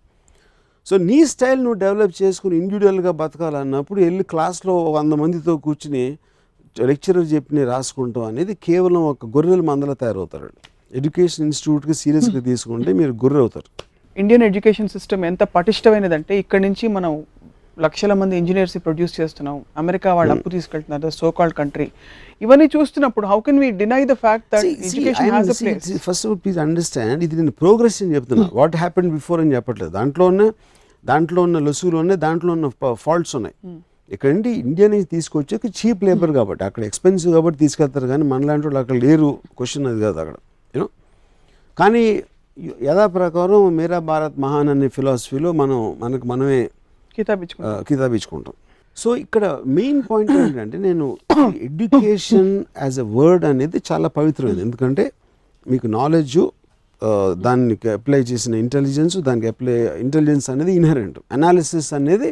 [0.88, 6.04] సో నీ స్టైల్ నువ్వు డెవలప్ చేసుకుని ఇండివిజువల్గా బతకాలన్నప్పుడు వెళ్ళి క్లాస్లో వంద మందితో కూర్చుని
[6.76, 10.50] లెక్చరర్ చెప్పిన రాసుకుంటాం అనేది కేవలం ఒక గొర్రెల మందల తయారవుతారు.
[11.00, 13.70] ఎడ్యుకేషన్ ఇన్స్టిట్యూట్కి సీరియస్గా తీసుకుంటే మీరు గొర్రె అవుతారు.
[14.18, 17.12] ఇండియన్ ఎడ్యుకేషన్ సిస్టమ్ ఎంత పటిష్టమైనదంటే ఇక్కడ నుంచి మనం
[17.86, 19.56] లక్షల మంది ఇంజనీర్స్ ప్రొడ్యూస్ చేస్తున్నాం.
[19.82, 21.88] అమెరికా వాళ్ళు అప్పు తీసుకెళ్తున్నారు సో కాల్డ్ కంట్రీ
[22.46, 26.38] ఇవన్నీ చూస్తున్నప్పుడు how can we deny the fact that education has a place first of
[26.44, 29.92] please understand ఇది నేను ప్రోగ్రెస్ అని చెప్తున్నా వాట్ హ్యాపెన్ బిఫోర్ అని చెప్పట్లేదు.
[30.00, 30.44] దాంట్లో ఉన్న
[31.12, 32.68] దాంట్లో ఉన్న లొసుగులు ఉన్నాయి దాంట్లో ఉన్న
[33.06, 33.56] ఫాల్ట్స్ ఉన్నాయి.
[34.12, 38.80] ఇక్కడ నుండి ఇండియా నుంచి తీసుకొచ్చాక చీప్ లేబర్ కాబట్టి అక్కడ ఎక్స్పెన్సివ్ కాబట్టి తీసుకెళ్తారు కానీ మనలాంటి వాళ్ళు
[38.84, 39.30] అక్కడ లేరు.
[39.58, 40.36] క్వశ్చన్ అది కాదు అక్కడ.
[40.76, 40.88] యూనో
[41.78, 42.04] కానీ
[42.88, 46.62] యథా ప్రకారం మేరా భారత్ మహాన్ అనే ఫిలాసఫీలో మనం మనకు మనమే
[47.18, 48.56] కితాబ్ ఇచ్చుకుంటాం కితాబ్ ఇచ్చుకుంటాం
[48.98, 49.46] సో ఇక్కడ
[49.78, 51.06] మెయిన్ పాయింట్ ఏంటంటే నేను
[51.68, 52.52] ఎడ్యుకేషన్
[52.84, 55.06] యాజ్ ఎ వర్డ్ అనేది చాలా పవిత్రమైనది ఎందుకంటే
[55.66, 56.38] మీకు నాలెడ్జ్
[57.46, 62.30] దానికి అప్లై చేసిన ఇంటెలిజెన్స్ దానికి అప్లై ఇంటెలిజెన్స్ అనేది ఇన్హరెంట్ అనాలిసిస్ అనేది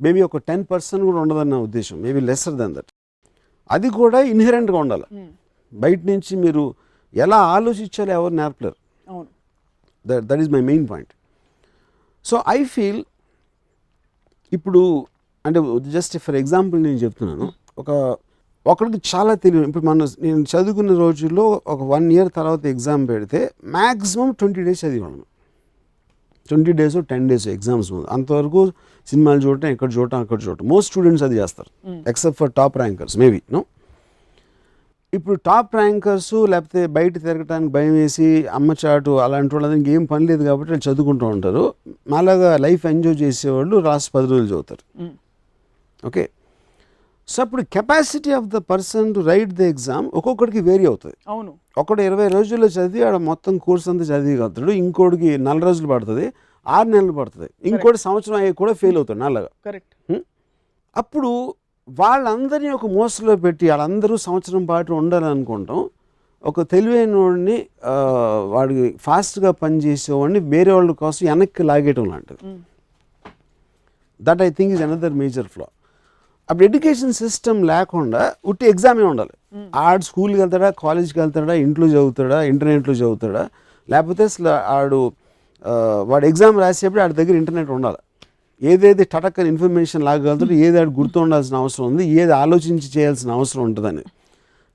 [0.00, 1.96] మేబీ ఒక టెన్ పర్సెంట్ కూడా ఉండదన్న ఉద్దేశం.
[2.06, 2.90] మేబీ లెసర్ దెన్ దట్
[3.70, 5.06] అది కూడా ఇన్హరెంట్గా ఉండాలి.
[5.72, 6.64] బయట నుంచి మీరు
[7.14, 8.76] ఎలా ఆలోచించాలో ఎవరు నేర్పలేరు.
[9.12, 9.28] అవును.
[10.04, 11.12] That that is my main point
[12.24, 13.00] so I feel
[14.52, 15.06] ఇప్పుడు
[15.46, 15.60] అంటే
[15.90, 17.52] జస్ట్ ఫర్ ఎగ్జాంపుల్ నేను చెప్తున్నాను.
[17.78, 18.16] ఒక
[18.66, 19.68] ఒకరికి చాలా తెలియదు.
[19.68, 25.22] ఇప్పుడు మన నేను చదువుకున్న రోజుల్లో ఒక వన్ ఇయర్ తర్వాత ఎగ్జామ్ పెడితే మ్యాక్సిమం ట్వంటీ డేస్ చదివాను.
[26.48, 28.06] Twenty days ten days exams ముందు.
[28.06, 28.72] అంతవరకు
[29.06, 30.68] సినిమాలు చూడటం ఎక్కడ చూడటం అక్కడ చూడటం.
[30.68, 31.70] మోస్ట్ స్టూడెంట్స్ అది చేస్తారు.
[32.08, 33.64] Except for top rankers maybe no
[35.12, 40.42] ఇప్పుడు టాప్ ర్యాంకర్స్ లేకపోతే బయట తిరగటానికి భయం వేసి అమ్మ చాటు అలాంటి వాళ్ళకి ఏం పని లేదు
[40.44, 41.62] కాబట్టి వాళ్ళు చదువుకుంటూ ఉంటారు.
[42.12, 44.82] మాలాగా లైఫ్ ఎంజాయ్ చేసేవాళ్ళు లాస్ట్ పది రోజులు చదువుతారు.
[46.08, 46.24] ఓకే.
[47.28, 51.16] సో అప్పుడు capacity of the person to write the exam ఒక్కొక్కడికి వేరీ అవుతుంది.
[51.28, 51.52] అవును.
[51.82, 54.70] ఒకడు ఇరవై రోజుల్లో చదివి ఆడ మొత్తం కోర్స్ అంతా చదివిగలుగుతాడు.
[54.82, 56.26] ఇంకోటికి నెల రోజులు పడుతుంది.
[56.66, 57.48] ఆరు నెలలు పడుతుంది.
[57.70, 59.94] ఇంకోటి సంవత్సరం అయ్యి కూడా ఫెయిల్ అవుతాడు నల్లగా కరెక్ట్
[60.96, 61.30] అప్పుడు
[61.88, 65.80] వాళ్ళందరినీ ఒక మోసలో పెట్టి వాళ్ళందరూ సంవత్సరం పాటు ఉండాలనుకుంటాం.
[66.44, 67.56] ఒక తెలివైన వాడిని
[68.54, 72.42] వాడికి ఫాస్ట్గా పనిచేసేవాడిని వేరే వాళ్ళ కోసం వెనక్కి లాగేయటం లాంటిది.
[74.20, 75.66] That I think is another major flaw
[76.48, 79.34] అప్పుడు ఎడ్యుకేషన్ సిస్టమ్ లేకుండా ఉట్టి ఎగ్జామే ఉండాలి.
[79.86, 83.44] ఆడు స్కూల్కి వెళ్తాడా కాలేజ్కి వెళ్తాడా ఇంట్లో చదువుతాడా ఇంటర్నెట్లో చదువుతాడా
[83.88, 85.00] లేకపోతే అసలు ఆడు
[86.10, 88.00] వాడు ఎగ్జామ్ రాసేప్పుడు ఆడి దగ్గర ఇంటర్నెట్ ఉండాలి.
[88.62, 94.04] ఏదేది టటక్కని ఇన్ఫర్మేషన్ లాగలుగుతాడో ఏది ఆడు గుర్తు ఉండాల్సిన అవసరం ఉంది ఏది ఆలోచించి చేయాల్సిన అవసరం ఉంటుందని.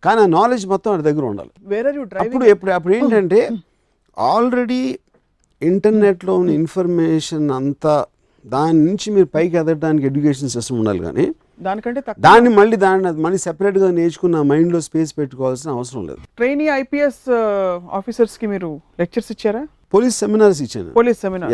[0.04, 1.50] కానీ ఆ నాలెడ్జ్ మొత్తం ఆడి దగ్గర ఉండాలి.
[1.72, 3.50] వేర్ ఆర్ యూ అప్పుడు ఎప్పుడు అప్పుడు ఏంటంటే
[4.18, 5.00] ఆల్రెడీ
[5.62, 8.06] ఇంటర్నెట్లో ఉన్న ఇన్ఫర్మేషన్ అంతా
[8.46, 11.26] దాని నుంచి మీరు పైకి ఎదగడానికి ఎడ్యుకేషన్ సిస్టమ్ ఉండాలి కానీ
[11.62, 16.22] దానికంటే దాన్ని మళ్ళీ దాన్ని మళ్ళీ సెపరేట్గా నేర్చుకున్న మైండ్లో స్పేస్ పెట్టుకోవాల్సిన అవసరం లేదు.
[16.38, 17.24] ట్రైనీ ఐపీఎస్
[18.00, 18.70] ఆఫీసర్స్కి మీరు
[19.00, 19.68] లెక్చర్స్ ఇచ్చారా?
[19.94, 20.90] పోలీస్ సెమినార్స్ ఇచ్చాను.
[21.00, 21.54] Police seminar.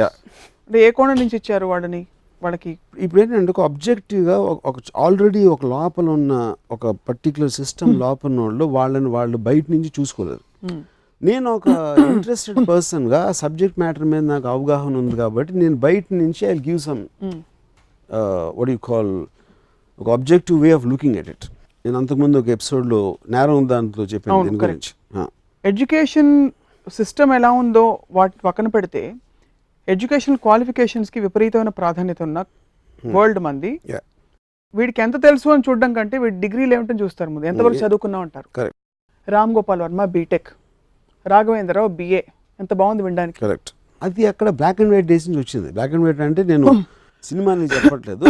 [0.67, 2.07] అంటే ఏ కోణం నుంచి ఇచ్చారు వాళ్ళని?
[2.41, 6.33] వాళ్ళకి ఇప్పుడు ఏంటంటే ఒక అబ్జెక్టివ్గా ఒక ఆల్రెడీ ఒక లోపల ఉన్న
[6.71, 10.81] ఒక పర్టికులర్ సిస్టమ్ లోపల వాళ్ళు వాళ్ళని వాళ్ళు బయట నుంచి చూసుకోలేరు మ్.
[11.21, 11.67] నేను ఒక
[12.07, 17.01] ఇంట్రెస్టెడ్ పర్సన్గా సబ్జెక్ట్ మ్యాటర్ మీద నాకు అవగాహన ఉంది కాబట్టి నేను బయట నుంచి I give some.
[18.57, 19.11] What you call
[19.99, 21.45] ఒక objective way of looking at it
[21.85, 24.59] నేను అంతకుముందు ఒక ఎపిసోడ్లో నేరం దాంట్లో చెప్పాను దీని.
[24.59, 24.91] గురించి
[25.63, 26.31] ఎడ్యుకేషన్
[26.87, 29.01] సిస్టమ్ ఎలా ఉందో వాటి పక్కన పెడితే
[29.87, 32.39] ఎడ్యుకేషనల్ క్వాలిఫికేషన్స్కి విపరీతమైన ప్రాధాన్యత ఉన్న
[33.15, 33.71] వరల్డ్ మంది.
[34.73, 37.45] వీడికి ఎంత తెలుసు అని చూడడం కంటే వీడి డిగ్రీలు ఏమిటో చూస్తారు ముందు.
[37.51, 37.85] ఎంతవరకు Yeah.
[37.85, 38.47] చదువుకున్నావు అంటారు?
[39.27, 40.49] రామ్ గోపాల్ వర్మ బీటెక్
[41.25, 42.21] రాఘవేంద్రరావు బిఏ
[42.59, 43.37] ఎంత బాగుంది వినడానికి.
[43.43, 43.69] Correct.
[44.01, 45.69] అది అక్కడ బ్లాక్ అండ్ వైట్ డేస్ నుంచి వచ్చింది.
[45.75, 46.67] బ్లాక్ అండ్ వైట్ అంటే నేను
[47.23, 48.25] సినిమాని చెప్పట్లేదు.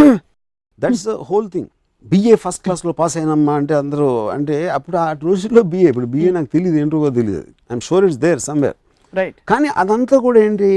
[0.79, 1.69] That's the whole thing
[2.05, 6.49] BA first క్లాస్లో పాస్ అయినమ్మా అంటే అందరూ అంటే అప్పుడు ఆ రోజుల్లో బిఏ ఇప్పుడు బిఏ నాకు
[6.55, 8.77] తెలియదు ఏంటో తెలియదు I'm sure it's there somewhere
[9.13, 10.69] right కానీ అదంతా కూడా ఏంటి?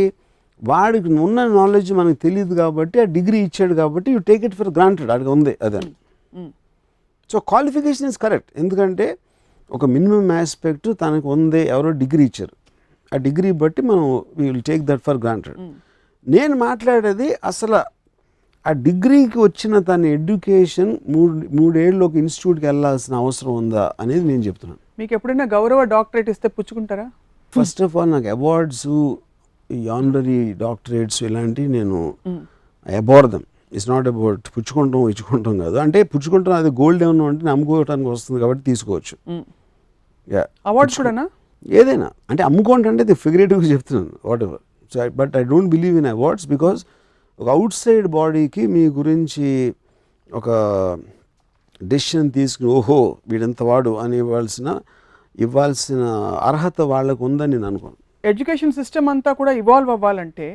[0.62, 5.10] వాడికి ఉన్న నాలెడ్జ్ మనకు తెలియదు కాబట్టి ఆ డిగ్రీ ఇచ్చాడు కాబట్టి you take it for granted
[5.14, 5.80] అడిగి ఉంది అదే.
[7.30, 9.06] సో క్వాలిఫికేషన్ ఇస్ కరెక్ట్ ఎందుకంటే
[9.70, 12.54] ఒక మినిమం ఆస్పెక్ట్ తనకు ఉంది ఎవరో డిగ్రీ ఇచ్చారు.
[13.12, 14.04] ఆ డిగ్రీ బట్టి మనం
[14.38, 15.58] we will take that for granted
[16.26, 17.78] నేను మాట్లాడేది అసలు
[18.64, 24.80] ఆ డిగ్రీకి వచ్చిన తన ఎడ్యుకేషన్ మూడు మూడేళ్ళు ఒక ఇన్స్టిట్యూట్కి వెళ్ళాల్సిన అవసరం ఉందా అనేది నేను చెప్తున్నాను.
[24.98, 27.06] మీకు ఎప్పుడైనా గౌరవ డాక్టరేట్ ఇస్తే పుచ్చుకుంటారా?
[27.52, 28.86] ఫస్ట్ ఆఫ్ ఆల్ నాకు అవార్డ్స్
[29.76, 31.98] ఈ ఆనరీ డాక్టరేట్స్ ఇలాంటివి నేను
[32.86, 35.76] abhor them it's not about పుచ్చుకుంటాం ఇచ్చుకుంటాం కాదు.
[35.84, 39.14] అంటే పుచ్చుకుంటాం అది గోల్డ్ ఏమన్నా అంటే నమ్ముకోవడానికి వస్తుంది కాబట్టి తీసుకోవచ్చు.
[40.28, 41.24] యా అవార్డ్స్ కూడానా?
[41.78, 42.08] ఏదైనా.
[42.30, 44.12] అంటే అమ్ముకోవటం అంటే ఫిగరేటివ్గా చెప్తున్నాను
[44.46, 46.80] whatever so but I don't believe in awards because
[47.40, 49.48] ఒక అవుట్ సైడ్ బాడీకి మీ గురించి
[50.30, 50.48] ఒక
[51.90, 54.68] డెసిషన్ తీసుకుని ఓహో వీడంత వాడు అని ఇవ్వాల్సిన
[55.44, 56.02] ఇవ్వాల్సిన
[56.48, 57.98] అర్హత వాళ్ళకు ఉందని నేను అనుకోను.
[58.24, 60.46] ఎడ్యుకేషన్ సిస్టమ్ అంతా కూడా ఇవాల్వ్ అవ్వాలంటే.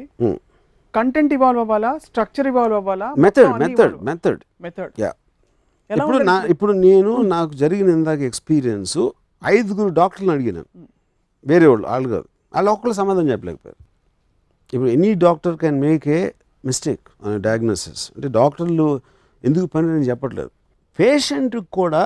[0.95, 1.91] కంటెంట్ ఇవాల్వ్ అవ్వాలా?
[1.97, 3.07] స్ట్రక్చర్ ఇవాల్వ్ అవ్వాలా?
[3.17, 4.91] మెథడ్ మెథడ్ మెథడ్ మెథడ్
[6.03, 6.73] ఇప్పుడు నా ఇప్పుడు?
[6.87, 8.97] నేను నాకు జరిగిన ఇందాక ఎక్స్పీరియన్స్
[9.45, 10.69] ఐదుగురు డాక్టర్లను అడిగినాను
[11.45, 12.27] వేరే వాళ్ళు వాళ్ళు కాదు.
[12.55, 13.81] వాళ్ళు ఒక్కళ్ళు సమాధానం చెప్పలేకపోయారు.
[14.73, 16.21] ఇప్పుడు any doctor can make a
[16.65, 18.87] mistake అనే డయాగ్నోసిస్ అంటే డాక్టర్లు
[19.43, 20.51] ఎందుకు పని నేను చెప్పట్లేదు.
[20.99, 22.03] పేషెంట్కి కూడా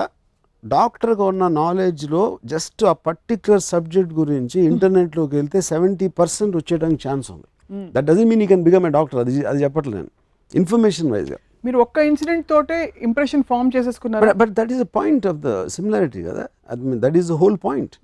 [0.64, 7.48] డాక్టర్గా ఉన్న నాలెడ్జ్లో జస్ట్ ఆ పర్టిక్యులర్ సబ్జెక్ట్ గురించి ఇంటర్నెట్లోకి వెళ్తే సెవెంటీ పర్సెంట్ వచ్చేయడానికి ఛాన్స్ ఉంది.
[7.94, 10.12] That doesn't mean you can become a doctor అది అది చెప్పట్లేదు నేను.
[10.52, 12.76] ఇన్ఫర్మేషన్ వైజ్గా మీరు ఒక్క ఇన్సిడెంట్ తోటే
[13.08, 14.34] ఇంప్రెషన్ ఫామ్ చేసేసుకున్నారు?
[14.42, 16.44] But that is the point of the similarity కదా?
[16.70, 17.96] అది that is the whole point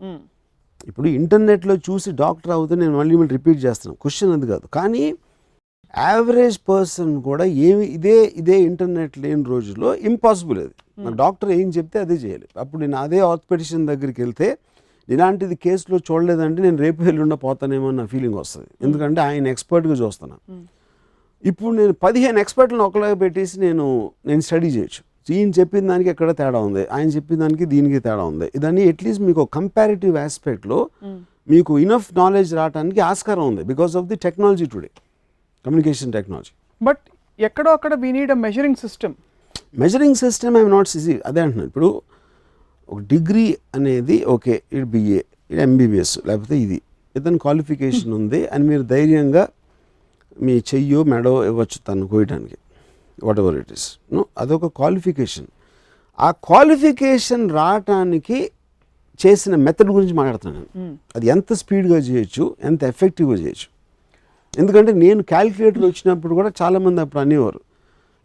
[0.89, 3.99] ఇప్పుడు ఇంటర్నెట్లో చూసి డాక్టర్ అవుతే నేను మళ్ళీ మళ్ళీ రిపీట్ చేస్తున్నాను.
[4.03, 4.67] క్వశ్చన్ అది కాదు.
[4.79, 5.05] కానీ
[5.95, 10.75] యావరేజ్ పర్సన్ కూడా ఏమి ఇదే ఇదే ఇంటర్నెట్ లేని రోజుల్లో ఇంపాసిబుల్ అది.
[11.05, 12.47] నాకు డాక్టర్ ఏం చెప్తే అదే చేయాలి.
[12.63, 14.49] అప్పుడు నేను అదే ఆర్థోపెడిషన్ దగ్గరికి వెళ్తే
[15.09, 18.69] ఇలాంటిది కేసులో చూడలేదంటే నేను రేపు ఎల్లుండ పోతానేమో అన్న ఫీలింగ్ వస్తుంది.
[18.87, 20.43] ఎందుకంటే ఆయన ఎక్స్పర్ట్గా చూస్తున్నాను
[21.45, 23.85] ఇప్పుడు నేను పదిహేను ఎక్స్పర్ట్లను ఒకలాగా పెట్టేసి నేను
[24.29, 25.03] నేను స్టడీ చేయొచ్చు.
[25.35, 26.83] ఈయన చెప్పిన దానికి ఎక్కడ తేడా ఉంది?
[26.95, 28.47] ఆయన చెప్పిన దానికి దీనికి తేడా ఉంది?
[28.57, 30.79] ఇదన్నీ అట్లీస్ట్ మీకు కంపారిటివ్ ఆస్పెక్ట్లో
[31.53, 34.91] మీకు ఇనఫ్ నాలెడ్జ్ రావడానికి ఆస్కారం ఉంది because of the technology today
[35.67, 36.53] communication technology.
[36.81, 37.03] But
[37.39, 39.15] ఎక్కడో అక్కడ we need a measuring system
[39.83, 41.69] measuring system I'm not easy అదే అంటున్నాను.
[41.73, 41.89] ఇప్పుడు
[42.89, 46.79] ఒక డిగ్రీ అనేది ఓకే ఇది బిఏ ఇది ఎంబీబీఎస్ లేకపోతే ఇది.
[47.19, 49.45] ఇతని క్వాలిఫికేషన్ ఉంది అని మీరు ధైర్యంగా
[50.47, 52.59] మీ చెయ్యో మెడో ఇవ్వచ్చు తను కోయటానికి.
[53.27, 55.49] Whatever it is no అదొక క్వాలిఫికేషన్
[56.27, 58.39] ఆ క్వాలిఫికేషన్ రావటానికి
[59.23, 60.95] చేసిన మెథడ్ గురించి మాట్లాడుతున్నాను నేను.
[61.17, 63.69] అది ఎంత స్పీడ్గా చేయొచ్చు ఎంత ఎఫెక్టివ్గా చేయొచ్చు.
[64.59, 67.61] ఎందుకంటే నేను క్యాలిక్యులేటర్ వచ్చినప్పుడు కూడా చాలామంది అప్పుడు అనేవారు.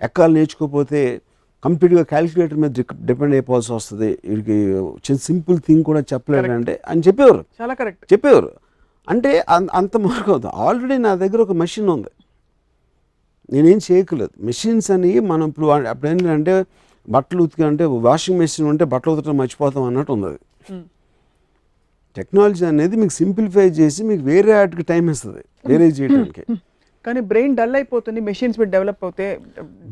[0.01, 1.21] ఎక్కాలు నేర్చుకోకపోతే
[1.63, 2.71] కంప్లీట్గా క్యాలిక్యులేటర్ మీద
[3.05, 4.09] డిపెండ్ అయిపోవాల్సి వస్తుంది.
[4.25, 4.55] వీడికి
[5.05, 7.43] చిన్న సింపుల్ థింగ్ కూడా చెప్పలేడు అంటే అని చెప్పేవారు.
[7.61, 8.13] చాలా కరెక్ట్.
[8.13, 8.51] చెప్పేవారు.
[9.09, 12.11] అంటే అంత మార్కు అవుతుంది ఆల్రెడీ నా దగ్గర ఒక మెషిన్ ఉంది.
[13.53, 16.65] నేనేం చేయకలేదు మెషిన్స్ అని మనం ఇప్పుడు అప్పుడు ఏంటంటే
[17.09, 20.37] బట్టలు ఉతికి అంటే వాషింగ్ మెషిన్ ఉంటే బట్టలు ఉతకడం మర్చిపోతాం అన్నట్టు ఉంది
[22.17, 26.43] టెక్నాలజీ అనేది మీకు సింప్లిఫై చేసి మీకు వేరే వాటికి టైం ఇస్తుంది వేరే చేయడానికి
[27.05, 29.27] కానీ బ్రెయిన్ డల్ అయిపోతుంది మెషిన్స్ మీద డెవలప్ అవుతే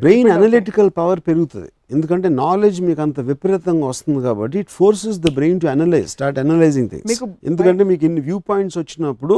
[0.01, 1.69] బ్రెయిన్ అనలిటికల్ పవర్ పెరుగుతుంది.
[1.95, 6.89] ఎందుకంటే నాలెడ్జ్ మీకు అంత విపరీతంగా వస్తుంది కాబట్టి it forces the brain to analyse start analysing
[6.91, 7.21] things.
[7.49, 9.38] ఎందుకంటే మీకు ఇన్ని వ్యూ పాయింట్స్ వచ్చినప్పుడు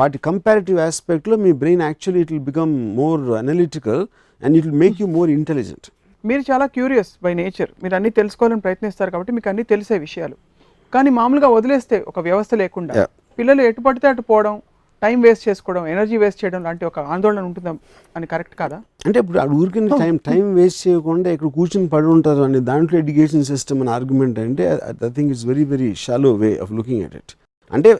[0.00, 4.02] వాటి కంపారిటివ్ ఆస్పెక్ట్లో మీ brain actually it will become more analytical
[4.42, 5.88] and it will make you more intelligent.
[6.24, 7.70] మీరు చాలా క్యూరియస్ బై నేచర్.
[7.84, 10.36] మీరు అన్ని తెలుసుకోవాలని ప్రయత్నిస్తారు కాబట్టి మీకు అన్ని తెలిసే విషయాలు.
[10.92, 12.94] కానీ మామూలుగా వదిలేస్తే ఒక వ్యవస్థ లేకుండా.
[13.38, 14.54] పిల్లలు ఎటు పడితే అటు పోవడం
[15.02, 17.72] టైం వేస్ట్ చేసుకోవడం ఎనర్జీ వేస్ట్ చేయడం లాంటి ఒక ఆందోళన ఉంటుందా
[18.16, 18.78] అని కరెక్ట్ కాదా?
[19.08, 23.44] అంటే ఇప్పుడు ఆ ఊరికి టైం టైం వేస్ట్ చేయకుండా ఇక్కడ కూర్చుని పడి ఉంటారు అని దాంట్లో ఎడ్యుకేషన్
[23.50, 24.64] సిస్టమ్ అని ఆర్గ్యుమెంట్ అంటే
[25.06, 27.34] I think it's very very shallow way of looking at it.
[27.70, 27.90] అంటే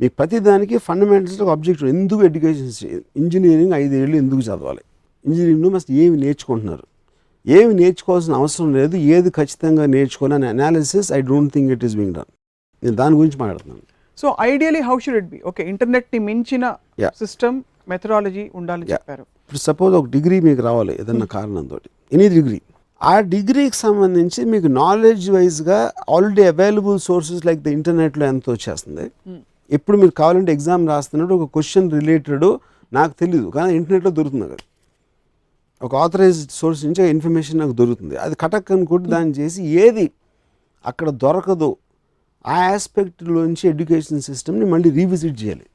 [0.00, 2.70] మీకు ప్రతి దానికి ఫండమెంటల్స్ ఒక ఆబ్జెక్టివ్ ఎందుకు ఎడ్యుకేషన్
[3.22, 4.82] ఇంజనీరింగ్ ఐదేళ్ళు ఎందుకు చదవాలి?
[5.24, 6.84] ఇంజనీరింగ్లో మస్ట్ ఏమి నేర్చుకుంటున్నారు?
[7.46, 12.30] ఏమి నేర్చుకోవాల్సిన అవసరం లేదు ఏది ఖచ్చితంగా నేర్చుకోవాలని analysis I don't think it is being done
[12.82, 13.84] నేను దాని గురించి మాట్లాడుతున్నాను.
[14.18, 16.64] So ideally how should it be okay ఇంటర్నెట్ని మించిన.
[17.22, 17.56] సిస్టమ్
[17.90, 18.88] మెథడాలజీ ఉండాలని.
[18.94, 19.24] చెప్పారు.
[19.42, 21.76] ఇప్పుడు సపోజ్ ఒక డిగ్రీ మీకు రావాలి ఏదన్నా కారణంతో
[22.16, 22.58] ఎనీ డిగ్రీ
[23.00, 25.78] ఆ డిగ్రీకి సంబంధించి మీకు నాలెడ్జ్ వైజ్గా
[26.14, 29.04] already available sources like the ఇంటర్నెట్లో ఎంత వచ్చేస్తుంది.
[29.70, 32.46] ఇప్పుడు మీరు కావాలంటే ఎగ్జామ్ రాస్తున్నప్పుడు ఒక క్వశ్చన్ రిలేటెడ్
[32.98, 33.46] నాకు తెలీదు.
[33.56, 34.64] కానీ ఇంటర్నెట్లో దొరుకుతుంది కదా
[35.86, 38.14] ఒక ఆథరైజ్డ్ సోర్స్ నుంచి ఇన్ఫర్మేషన్ నాకు దొరుకుతుంది.
[38.24, 40.06] అది కటక్ అనుకుంటే దాన్ని చేసి ఏది
[40.90, 41.70] అక్కడ దొరకదో
[42.54, 45.66] ఆ ఆస్పెక్ట్లోంచి ఎడ్యుకేషన్ సిస్టమ్ని మళ్ళీ రీవిజిట్ చేయాలి.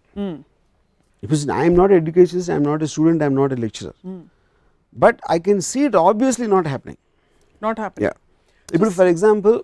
[1.23, 3.57] Because I am not an educationist, I am not a student, I am not a
[3.63, 3.95] lecturer.
[4.95, 6.99] But I can see it obviously not happening.
[7.65, 8.15] Not happy Yeah.
[8.75, 9.57] ఇప్పుడు ఫర్ ఎగ్జాంపుల్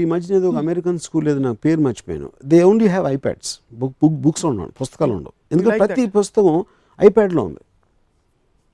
[0.00, 2.28] ఈ మధ్యన ఏదో ఒక American school ఏదో నాకు పేరు మర్చిపోయాను.
[2.50, 5.34] They only have iPads book book books ఉండవు పుస్తకాలు ఉండవు.
[5.52, 6.56] ఎందుకంటే ప్రతి పుస్తకం
[7.08, 7.62] ఐప్యాడ్లో ఉంది.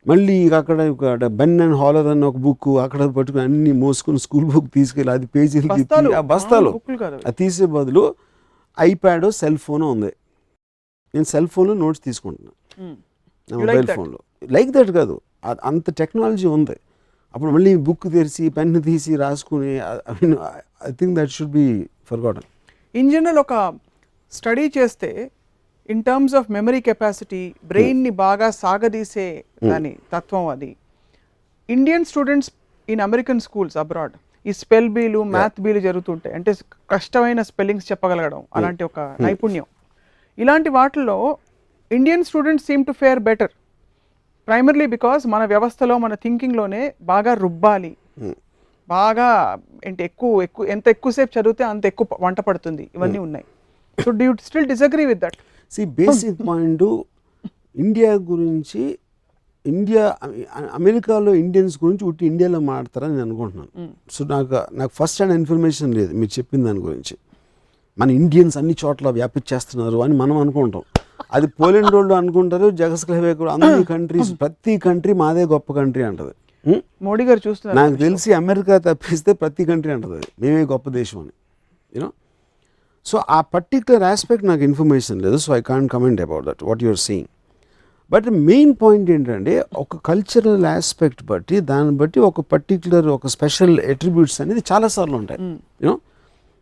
[0.06, 4.68] మళ్ళీ అక్కడ ఒక బెన్ అండ్ హాలర్ అన్న ఒక బుక్ అక్కడ పట్టుకుని అన్ని మోసుకుని స్కూల్ బుక్
[4.74, 5.72] తీసుకెళ్ళి అది పేజీలు
[6.18, 6.70] ఆ బస్తాలు.
[7.26, 8.02] అది తీసే బదులు
[8.78, 10.12] ఐప్యాడ్ సెల్ ఫోన్ ఉంది.
[11.14, 12.56] నేను సెల్ ఫోన్లో నోట్స్ తీసుకుంటున్నాను
[13.50, 13.94] మొబైల్ that?
[13.94, 14.18] ఫోన్లో
[14.56, 15.16] లైక్ దట్ కాదు.
[15.64, 16.76] అంత టెక్నాలజీ ఉంది.
[17.34, 19.72] అప్పుడు మళ్ళీ బుక్ తెరిచి పెన్ తీసి రాసుకుని
[20.88, 21.66] I think that should be
[22.20, 22.48] forgotten
[22.94, 23.54] in general ఒక
[24.32, 25.10] స్టడీ చేస్తే
[25.92, 29.28] in terms of memory capacity బ్రెయిన్ని బాగా సాగదీసే
[29.70, 30.70] దాని తత్వం అది.
[31.68, 32.50] Indian students
[32.88, 34.14] in American schools abroad
[34.46, 36.52] ఈ స్పెల్ బీలు మ్యాథ్ బీలు జరుగుతుంటాయి అంటే
[36.92, 39.66] కష్టమైన స్పెల్లింగ్స్ చెప్పగలగడం అలాంటి ఒక నైపుణ్యం.
[40.38, 41.16] ఇలాంటి వాటిల్లో
[41.90, 43.52] Indian students seem to fare better
[44.48, 47.92] primarily because మన వ్యవస్థలో మన థింకింగ్లోనే బాగా రుబ్బాలి.
[48.88, 49.28] బాగా
[49.88, 52.84] ఏంటి ఎక్కువ ఎక్కువ ఎంత ఎక్కువసేపు చదివితే అంత ఎక్కువ వంట పడుతుంది.
[52.96, 53.46] ఇవన్నీ ఉన్నాయి.
[53.98, 55.38] So do you still disagree with that
[55.70, 57.02] C basic point
[57.76, 58.98] India గురించి
[59.66, 60.16] ఇండియా
[60.74, 63.88] అమెరికాలో ఇండియన్స్ గురించి ఉట్టి ఇండియాలో మాడతారని నేను అనుకుంటున్నాను.
[64.10, 67.16] సో నాకు నాకు ఫస్ట్ హ్యాండ్ ఇన్ఫర్మేషన్ లేదు మీరు చెప్పిన దాని గురించి.
[67.98, 70.82] మన ఇండియన్స్ అన్ని చోట్ల వ్యాపించేస్తున్నారు అని మనం అనుకుంటాం.
[71.32, 76.32] అది పోలెండ్ వాళ్ళు అనుకుంటారు జగస్లవే కూడా అన్ని కంట్రీస్ ప్రతి కంట్రీ మాదే గొప్ప కంట్రీ అంటది.
[76.70, 76.82] హ్మ్?
[77.02, 77.88] మోడీ గారు చూస్తున్నారు.
[77.88, 81.30] నాకు తెలిసి అమెరికా తప్పిస్తే ప్రతి కంట్రీ అంటది మేమే గొప్ప దేశం అని.
[81.96, 82.12] యూనో
[83.04, 86.98] సో ఆ పర్టికులర్ ఆస్పెక్ట్ నాకు ఇన్ఫర్మేషన్ లేదు so I can't comment about that what you're
[86.98, 87.28] seeing
[88.10, 94.40] but main point ఏంటంటే ఒక కల్చరల్ ఆస్పెక్ట్ బట్టి దాన్ని బట్టి ఒక పర్టికులర్ ఒక స్పెషల్ అట్రిబ్యూట్స్
[94.40, 95.40] అనేది చాలాసార్లు ఉంటాయి.
[95.84, 95.94] యూనో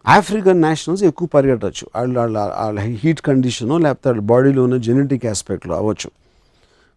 [0.07, 5.75] ఆఫ్రికన్ నేషనల్స్ ఎక్కువ పరిగెట్టచ్చు వాళ్ళ వాళ్ళ వాళ్ళ హీట్ కండిషను లేకపోతే వాళ్ళ బాడీలో ఉన్న జెనెటిక్ ఆస్పెక్ట్లో
[5.77, 6.11] అవ్వచ్చు.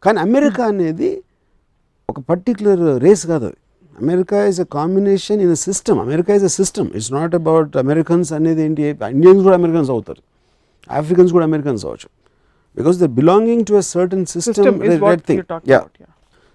[0.03, 1.09] కానీ అమెరికా అనేది
[2.09, 3.60] ఒక పర్టికులర్ రేస్ కాదు అది.
[3.99, 8.33] America is a combination in a system America is a system it's not about Americans
[8.33, 8.83] అనేది ఏంటి?
[9.15, 10.21] ఇండియన్స్ కూడా అమెరికన్స్ అవుతారు.
[10.89, 12.09] ఆఫ్రికన్స్ కూడా అమెరికన్స్ అవ్వచ్చు.
[12.77, 14.79] Because the belonging to a certain system
[15.27, 15.43] thing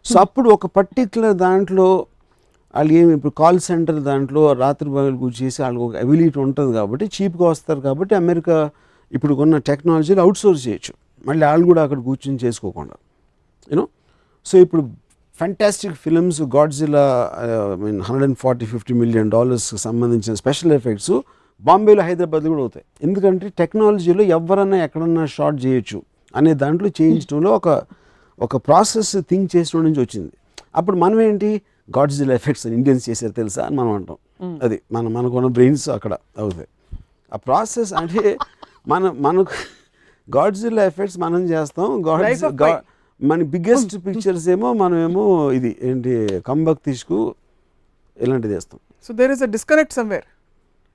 [0.04, 2.06] so అప్పుడు ఒక పర్టికులర్ దాంట్లో
[2.74, 7.48] వాళ్ళు ఏమి ఇప్పుడు కాల్ సెంటర్ దాంట్లో రాత్రి పగలు కూర్చేసి వాళ్ళకి ఒక అబిలిటీ ఉంటుంది కాబట్టి చీప్గా
[7.48, 8.70] వస్తారు కాబట్టి అమెరికా
[9.12, 10.92] ఇప్పుడు ఉన్న టెక్నాలజీలు అవుట్ సోర్స్ చేయొచ్చు.
[11.28, 12.96] మళ్ళీ వాళ్ళు కూడా అక్కడ కూర్చొని చేసుకోకుండా.
[13.70, 13.88] యూనో
[14.44, 14.82] సో ఇప్పుడు
[15.40, 17.32] fantastic films Godzilla
[17.78, 21.20] mean hundred and forty fifty million డాలర్స్కి సంబంధించిన స్పెషల్ ఎఫెక్ట్స్
[21.62, 22.84] బాంబేలో హైదరాబాద్లో కూడా అవుతాయి.
[23.02, 26.02] ఎందుకంటే టెక్నాలజీలో ఎవరన్నా ఎక్కడన్నా షార్ట్ చేయొచ్చు
[26.36, 27.82] అనే దాంట్లో చేయించడంలో ఒక
[28.40, 30.32] ఒక ప్రాసెస్ థింక్ చేసిన నుంచి వచ్చింది.
[30.76, 31.62] అప్పుడు మనం ఏంటి?
[31.98, 34.16] గాడ్జిలా ఎఫెక్ట్స్ ఇండియన్స్ చేశారు తెలుసా అని మనం అంటాం.
[34.62, 36.68] అది మన మనకున్న బ్రెయిన్స్ అక్కడ అవుతాయి.
[37.34, 38.36] ఆ ప్రాసెస్ అంటే
[38.88, 39.54] మన మనకు
[40.36, 42.02] గాడ్జిల్లా ఎఫెక్ట్స్ మనం చేస్తాం.
[42.60, 42.95] Pi.
[43.20, 46.12] మన బిగ్గెస్ట్ పిక్చర్స్ ఏమో మనం ఏమో ఇది ఏంటి
[46.48, 47.18] కంబక్ తీసుకు
[48.16, 50.26] ఇలాంటిది చేస్తాం so there is a disconnect somewhere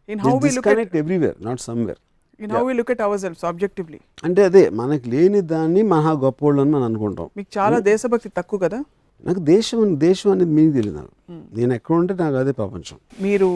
[0.09, 1.99] in how we look at disconnect everywhere not somewhere
[2.39, 6.71] in how we look at ourselves objectively అంటే అదే మనకి లేని దాన్ని మహా గొప్పోళ్ళు అని
[6.71, 7.27] మనం అనుకుంటాం.
[7.37, 8.79] మీకు చాలా దేశభక్తి తక్కువ కదా?
[9.23, 11.11] నాకు దేశం దేశం అనేది మీకు తెలియదు నాకు.
[11.57, 12.97] నేను ఎక్కడ ఉంటే నాకు అదే ప్రపంచం.
[13.21, 13.49] మీరు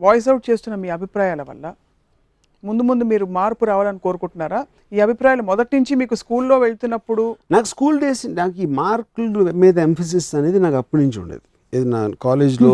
[0.00, 1.64] వాయిస్ అవుట్ చేస్తున్న మీ అభిప్రాయాల వల్ల
[2.68, 4.60] ముందు ముందు మీరు మార్పు రావాలని కోరుకుంటున్నారా?
[4.94, 7.24] ఈ అభిప్రాయాలు మొదటి నుంచి మీకు స్కూల్లో వెళ్తున్నప్పుడు
[7.54, 11.44] నాకు స్కూల్ డేస్ నాకు ఈ మార్కుల మీద ఎంఫసిస్ అనేది నాకు అప్పటి నుంచి ఉండేది.
[11.72, 12.72] ఇది నా కాలేజ్లో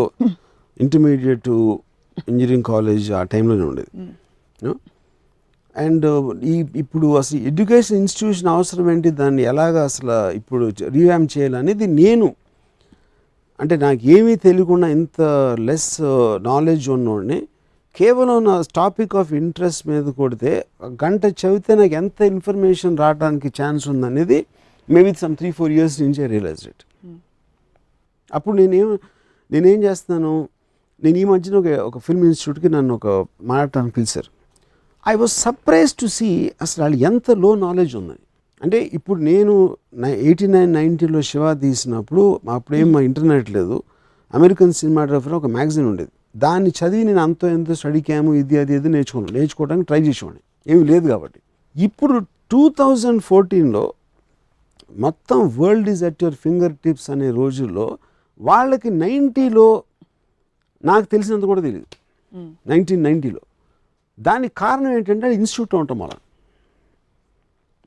[0.77, 1.49] ఇంటర్మీడియట్
[2.29, 3.91] ఇంజనీరింగ్ కాలేజ్ ఆ టైంలోనే ఉండేది.
[5.75, 6.05] అండ్
[6.51, 9.09] ఈ ఇప్పుడు అసలు ఎడ్యుకేషన్ ఇన్స్టిట్యూషన్ అవసరం ఏంటి?
[9.21, 10.63] దాన్ని ఎలాగ అసలు ఇప్పుడు
[10.95, 12.27] రీవ్యామ్ చేయాలనేది నేను
[13.59, 15.21] అంటే నాకు ఏమీ తెలియకుండా ఇంత
[15.67, 15.91] లెస్
[16.49, 17.39] నాలెడ్జ్ ఉన్నోడిని
[17.95, 20.65] కేవలం నా టాపిక్ ఆఫ్ ఇంట్రెస్ట్ మీద కొడితే
[21.03, 24.45] గంట చదివితే నాకు ఎంత ఇన్ఫర్మేషన్ రావడానికి ఛాన్స్ ఉందనేది
[24.89, 26.83] maybe some three four years నుంచే రియలైజ్ ఇట్
[28.33, 28.99] అప్పుడు నేనేం
[29.51, 30.33] నేనేం చేస్తున్నాను
[31.03, 33.07] నేను ఈ మధ్యన ఒక ఒక ఫిల్మ్ ఇన్స్టిట్యూట్కి నన్ను ఒక
[33.41, 34.29] మాట్లాడటానికి పిలిచారు.
[35.07, 38.23] I was surprise to see అసలు వాళ్ళు ఎంత లో నాలెడ్జ్ ఉందని
[38.61, 39.53] అంటే ఇప్పుడు నేను
[40.05, 43.83] ఎయిటీ నైన్ నైంటీలో శివ తీసినప్పుడు అప్పుడేం మా ఇంటర్నెట్ లేదు.
[44.33, 46.11] అమెరికన్ సినిమాటోగ్రఫర్ ఒక మ్యాగజైన్ ఉండేది.
[46.35, 50.43] దాన్ని చదివి నేను అంతో ఎంతో స్టడీ క్యాము ఇది అది అది నేర్చుకున్నాను నేర్చుకోవడానికి ట్రై చేసేవాడిని.
[50.71, 51.39] ఏమీ లేదు కాబట్టి.
[51.75, 52.15] ఇప్పుడు
[52.51, 53.83] టూ థౌజండ్ ఫోర్టీన్లో
[54.95, 56.37] మొత్తం world is at your
[56.85, 57.97] fingertips అనే రోజుల్లో
[58.39, 59.67] వాళ్ళకి నైంటీలో
[60.85, 61.89] నాకు తెలిసినంత కూడా తెలియదు
[62.67, 63.41] నైన్టీన్ నైంటీలో.
[64.19, 66.15] దానికి కారణం ఏంటంటే ఇన్స్టిట్యూట్లో ఉండటం వల్ల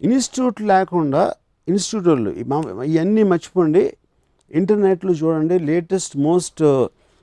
[0.02, 1.22] ఇన్స్టిట్యూట్ లేకుండా
[1.68, 2.30] ఇన్స్టిట్యూట్ వాళ్ళు
[2.90, 3.84] ఇవన్నీ మర్చిపోండి.
[4.50, 6.62] ఇంటర్నెట్లో చూడండి latest most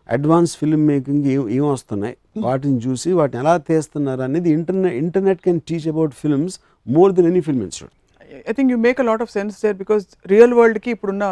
[0.10, 2.16] advance film making ఏం ఏం వస్తున్నాయి?
[2.46, 6.56] వాటిని చూసి వాటిని ఎలా తీస్తున్నారు అనేది internet internet can teach about films
[6.88, 7.94] more then any film institute.
[8.50, 11.26] I think you make a lot of sense there because real వరల్డ్కి ఇప్పుడున్న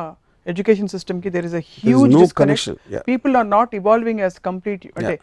[0.46, 3.04] ఎడ్యుకేషన్ సిస్టమ్కి there is a huge no disconnect connection, yeah.
[3.10, 5.16] People are not evolving as complete అంటే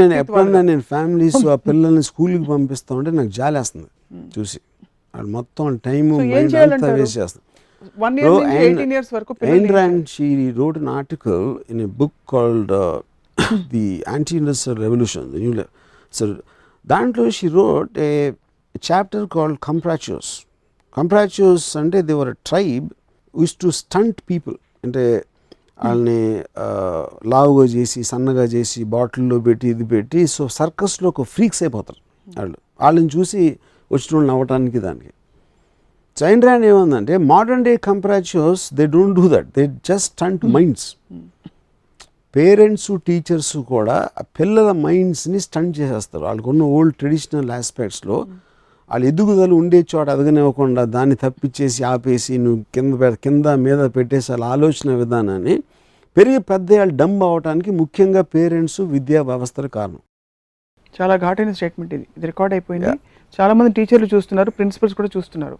[0.00, 3.88] నేను ఎప్పుడన్నా families ఆ పిల్లల్ని స్కూల్కి పంపిస్తా ఉంటే నాకు జాలేస్తుంది.
[4.36, 4.58] చూసి.
[5.14, 6.06] వాళ్ళు మొత్తం టైం?
[6.20, 7.44] వేస్ట్ చేస్తాను
[7.98, 9.32] వన్ ఇయర్ ఎయిటీన్ ఇయర్స్ వరకు
[12.70, 13.00] uh,
[13.74, 15.22] The Anti-Industrial Revolution.
[15.32, 15.70] The New Le-
[16.14, 16.24] so,
[16.86, 18.34] దాంట్లో she wrote a
[18.80, 20.28] chapter called Comprachos.
[20.96, 22.86] Comprachos అంటే they were a tribe
[23.34, 24.56] used to stunt people.
[24.84, 25.24] అంటే
[25.84, 26.42] వాళ్ళని
[27.26, 32.00] లావుగా చేసి సన్నగా చేసి బాటిల్లో పెట్టి ఇది పెట్టి సో సర్కస్లో ఒక ఫ్రీక్స్ అయిపోతారు
[32.38, 33.58] వాళ్ళు వాళ్ళని చూసి
[33.92, 35.10] వచ్చిన వాళ్ళు నవ్వటానికి దానికి
[36.16, 40.86] చైన్ ర్యాండ్ ఏముందంటే modern day comprachicos they don't do that they just stunt minds
[42.36, 43.96] parents teachers కూడా
[44.40, 46.24] పిల్లల మైండ్స్ని స్టంట్ చేసేస్తారు.
[46.24, 48.16] వాళ్ళకు ఉన్న ఓల్డ్ ట్రెడిషనల్ ఆస్పెక్ట్స్లో
[48.90, 54.94] వాళ్ళ ఎదుగుదల ఉండే చోట ఎదగనివ్వకుండా దాన్ని తప్పించేసి ఆపేసి నువ్వు కింద కింద మీద పెట్టేసి వాళ్ళ ఆలోచన
[55.02, 55.54] విధానాన్ని
[56.16, 60.00] పెరిగి పెద్ద వాళ్ళు డంబ్ అవడానికి ముఖ్యంగా పేరెంట్స్ విద్యా వ్యవస్థల కారణం.
[61.00, 62.06] చాలా ఘాటైన స్టేట్మెంట్ ఇది.
[62.16, 62.92] ఇది రికార్డ్ అయిపోయింది.
[63.40, 65.58] చాలా మంది టీచర్లు చూస్తున్నారు ప్రిన్సిపల్స్ కూడా చూస్తున్నారు.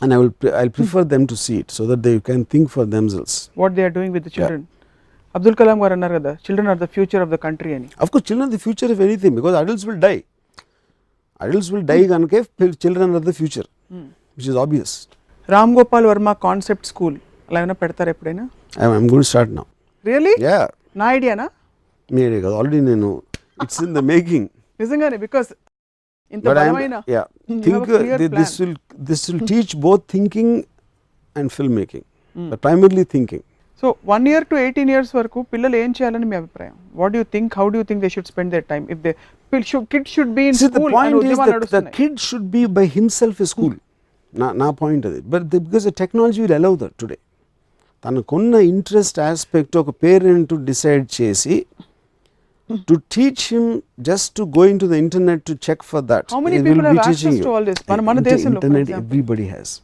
[0.00, 0.32] Yeah and I will
[0.62, 3.84] I prefer them to see it so that they can think for themselves what they
[3.88, 4.64] are doing with children
[5.34, 7.88] Abdul Kalam garu అన్నారు కదా children are the future of the country అని.
[8.04, 10.20] Of course, children are the future of anything because adults will die.
[11.40, 12.32] Adults will die కనుక
[12.84, 13.66] children are the future,
[14.36, 14.90] which is obvious.
[15.48, 17.16] Ram Gopal Varma concept school
[17.48, 18.44] అలా ఏమైనా పెడతారా ఎప్పుడైనా?
[19.12, 19.66] Going to start now.
[20.04, 20.64] Really Yeah.
[21.00, 21.46] నా ఐడియానా
[22.10, 22.54] మీరే కదా.
[22.60, 23.08] Already నేను
[23.64, 24.48] ఇట్స్ ఇన్ ద మేకింగ్
[24.80, 25.48] నిజంగానే బికాస్
[26.32, 28.60] ఇంత ఐఎమ్ బలమైన yeah You have think a clear this plan.
[28.62, 28.76] Will
[29.10, 30.54] this will teach both thinking
[31.36, 33.44] and film making but primarily thinking
[33.82, 36.74] so one year to eighteen years వరకు పిల్లలు ఏం చేయాలని మీ అభిప్రాయం?
[36.94, 39.12] What you think how do think they should spend their time if they
[39.94, 42.86] kid should be in See, the school point is that the kid should be by
[42.98, 43.74] himself a school.
[44.32, 47.18] నా నా point అది but because the technology will allow that today
[48.04, 51.54] తనకున్న interest aspect ఒక parent decide చేసి
[52.76, 56.58] to teach him just to going to the internet to check for that How many
[56.58, 57.82] people have access to all this?
[57.90, 59.80] మన- మన దేశంలో, for internet example.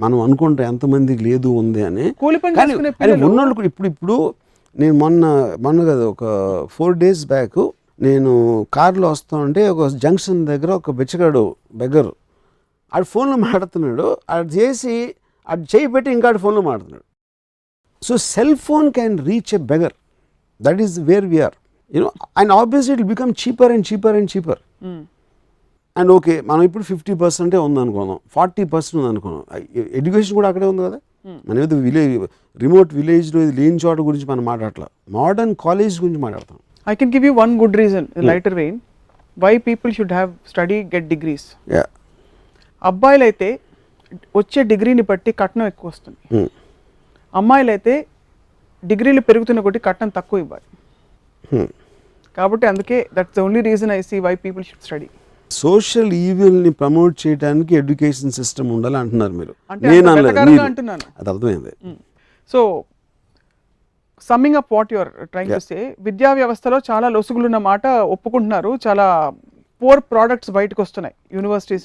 [0.00, 2.12] మనం అనుకుంటే ఎంతమందికి లేదు ఉంది అని.
[2.12, 4.34] కూలి పని కానీ చేసుకునే పిల్లలు- ఉన్నోళ్ళు కూడా ఇప్పుడు ఇప్పుడు
[4.78, 6.24] నేను మొన్న మొన్న కదా ఒక
[6.72, 7.70] ఫోర్ డేస్ బ్యాక్
[8.00, 12.14] నేను కార్లో వస్తా ఉంటే ఒక జంక్షన్ దగ్గర ఒక బిచ్చగాడు బెగ్గరు
[12.94, 14.16] ఆడు ఫోన్లో మాట్లాడుతున్నాడు.
[14.30, 15.14] ఆడు చేసి
[15.48, 17.04] ఆడు చేయి పెట్టి ఇంకా ఆడు ఫోన్లో మాట్లాడుతున్నాడు.
[18.04, 19.92] So cell phone can reach a beggar
[20.62, 21.54] that is where we're
[21.92, 22.08] you know
[22.40, 24.60] and obviously it become cheaper and cheaper and cheaper
[25.96, 29.42] and okay మనం ఇప్పుడు ఫిఫ్టీ పర్సెంటే ఉంది అనుకుందాం ఫార్టీ పర్సెంట్ ఉంది అనుకున్నాం
[29.98, 30.98] ఎడ్యుకేషన్ కూడా అక్కడే ఉంది కదా?
[31.48, 32.12] మనం ఏదో విలేజ్
[32.58, 34.86] రిమోట్ విలేజ్లో ఇది లేని చోట గురించి మనం మాట్లాడట్లా.
[35.16, 36.58] మోడర్న్ కాలేజ్ గురించి మాట్లాడతాం.
[36.86, 38.26] I can give you one good reason Hmm.
[38.30, 38.76] Lighter vein
[39.36, 41.84] why people should have study get degrees yeah
[42.82, 43.48] అబ్బాయిలు అయితే
[44.38, 46.18] వచ్చే డిగ్రీని బట్టి కట్నం ఎక్కువ వస్తుంది.
[46.34, 46.48] Hmm.
[47.34, 47.94] అమ్మాయిలు అయితే
[48.82, 50.66] డిగ్రీలు పెరుగుతున్న కొట్టి కట్నం తక్కువ ఇవ్వాలి.
[52.36, 55.08] కాబట్టి అందుకే that's only reason I see why people should study
[55.50, 59.52] social ఈవిల్ని promote చేయడానికి ఎడ్యుకేషన్ సిస్టమ్ ఉండాలి అంటున్నారు మీరు
[59.86, 60.62] నేను.
[60.62, 61.04] అంటున్నాను.
[61.18, 61.72] అది అర్థమైంది
[62.52, 62.60] so
[64.22, 65.60] summing up what your trying to.
[65.60, 69.06] Say విద్యా వ్యవస్థలో చాలా లొసుగులున్న మాట ఒప్పుకుంటున్నారు చాలా
[69.82, 71.84] పూర్ ప్రోడక్ట్స్ బయటకు వస్తున్నాయి universities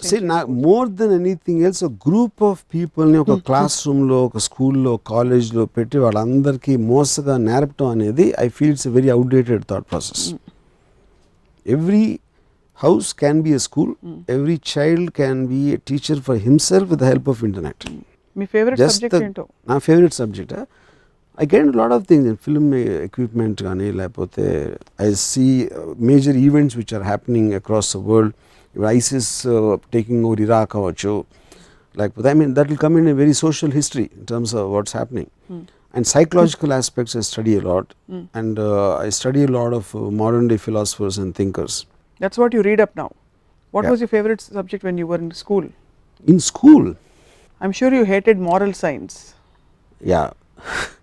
[0.62, 6.76] more than anything else group of పీపుల్ని ఒక క్లాస్ రూమ్లో ఒక స్కూల్లో కాలేజ్లో పెట్టి వాళ్ళందరికీ
[6.88, 10.24] మోసగా నేర్పటం అనేది I feel it's very outdated thought process
[11.66, 12.06] every
[12.80, 13.92] house can be a school
[14.36, 17.86] every child can be a teacher for himself with help of internet
[18.36, 19.44] me favourite subject ఏంటో?
[19.68, 20.54] నా favourite subject
[21.42, 22.70] I get lot of things film
[23.08, 24.46] equipment కానీ లేకపోతే
[25.02, 25.46] I see
[26.12, 28.34] major events which are happening across the world
[28.94, 29.32] ISIS
[29.96, 31.14] taking over Iraq అవ్వచ్చు
[31.96, 34.96] లేకపోతే I mean that will come in a very social history in terms of what's
[34.96, 35.32] happening
[35.94, 37.90] and psychological aspects I study a lot
[38.42, 38.60] and
[39.02, 39.90] I study a lot of
[40.22, 41.78] modern day philosophers and thinkers
[42.22, 43.10] that's what you read up now
[43.74, 43.92] what Yeah.
[43.94, 45.68] Was your favourite subject when you were in school
[46.26, 46.88] in school
[47.62, 49.18] I'm sure you hated moral science
[50.02, 50.28] Yeah.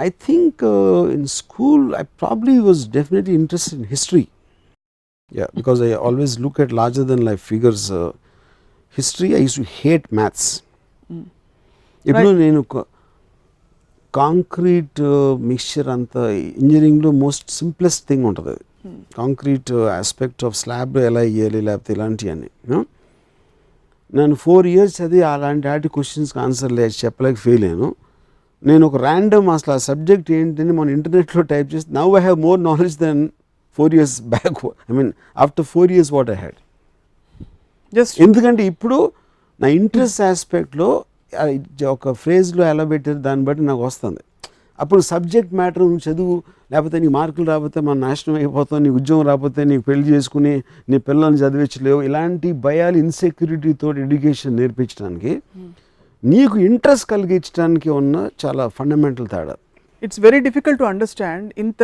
[0.00, 4.26] I think uh, in school I probably was definitely interested in history.
[5.32, 7.82] Yeah, because I always look at larger than life figures.
[7.90, 8.12] Uh,
[8.98, 10.46] history, I used to hate maths.
[12.04, 12.60] ఇప్పుడు నేను
[14.14, 15.00] concrete
[15.50, 16.14] mixture అంత
[16.60, 18.64] ఇంజనీరింగ్లో most simplest thing ఉంటుంది అది
[19.18, 22.50] concrete aspect of slab ఎలా వేయాలి లేకపోతే ఇలాంటివన్నీ?
[24.12, 27.90] నేను ఫోర్ ఇయర్స్ చదివి అలాంటి వాటి క్వశ్చన్స్కి ఆన్సర్ లేదు చెప్పలేక ఫెయిల్ అయ్యాను
[28.62, 32.58] నేను ఒక ర్యాండమ్ అసలు ఆ సబ్జెక్ట్ ఏంటని మన ఇంటర్నెట్లో టైప్ చేసి now I have more
[32.64, 33.20] knowledge than
[33.78, 34.58] four years back
[34.90, 35.12] I mean
[35.44, 36.58] after four years what I had
[37.92, 38.98] just ఎందుకంటే ఇప్పుడు
[39.60, 40.88] నా ఇంట్రెస్ట్ ఆస్పెక్ట్లో
[41.94, 44.20] ఒక ఫ్రేజ్లో ఎలా పెట్టారు దాన్ని బట్టి నాకు వస్తుంది.
[44.78, 46.34] అప్పుడు సబ్జెక్ట్ మ్యాటర్ నువ్వు చదువు
[46.72, 50.52] లేకపోతే నీ మార్కులు రాకపోతే మన నాశనం అయిపోతావు నీ ఉద్యోగం రాకపోతే నీకు పెళ్ళి చేసుకుని
[50.90, 51.98] నీ పిల్లల్ని చదివించలేవు.
[52.08, 55.32] ఇలాంటి భయాలు ఇన్సెక్యూరిటీతో ఎడ్యుకేషన్ నేర్పించడానికి
[56.24, 59.54] నీకు ఇంట్రెస్ట్ కలిగించడానికి ఉన్న చాలా ఫండమెంటల్ తేడా.
[60.02, 61.82] It's very difficult to understand ఇంత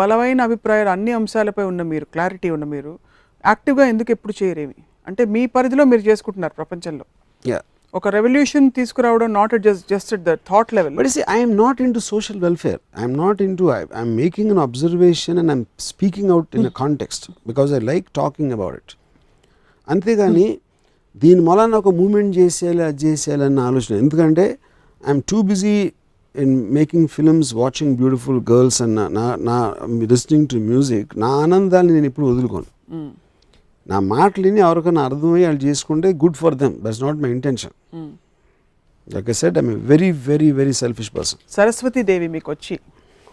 [0.00, 2.98] బలమైన అభిప్రాయాలు అన్ని అంశాలపై ఉన్న మీరు క్లారిటీ ఉన్న మీరు
[3.46, 4.74] యాక్టివ్గా ఎందుకు ఎప్పుడు చేయరేమి?
[5.06, 7.04] అంటే మీ పరిధిలో మీరు చేసుకుంటున్నారు ప్రపంచంలో.
[7.46, 7.60] యా
[7.94, 11.52] ఒక రెవల్యూషన్ తీసుకురావడం not just just at the thought level But you see, I am
[11.62, 12.80] not into social welfare.
[13.00, 16.74] I am not into, I am making an observation and I'm speaking out in a
[16.82, 18.90] context because I like talking about it.
[19.88, 20.46] అంతేగాని
[21.14, 23.92] దీని మూలాన ఒక moment చేసేయాలి అది చేసేయాలి అన్న ఆలోచన.
[24.04, 24.44] ఎందుకంటే
[25.02, 25.74] I'm too busy
[26.34, 29.56] in making films watching beautiful girls అన్న నా నా
[30.12, 32.68] లిస్నింగ్ టు మ్యూజిక్ నా ఆనందాన్ని నేను ఎప్పుడు వదులుకోను.
[33.86, 37.74] నా మాటలు విని ఎవరికైనా అర్థమయ్యి వాళ్ళు చేసుకుంటే good for them that's not my intention
[39.08, 42.76] like I said I'm very very very selfish person Saraswati Devi మీకు వచ్చి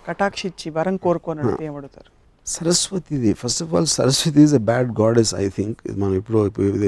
[0.07, 2.09] కటాక్షిచ్చి వరం కోరుకోని అడిగితే ఏమడుగుతారు
[2.53, 6.39] సరస్వతిది first of all Saraswati is a bad goddess I think మనం ఇప్పుడు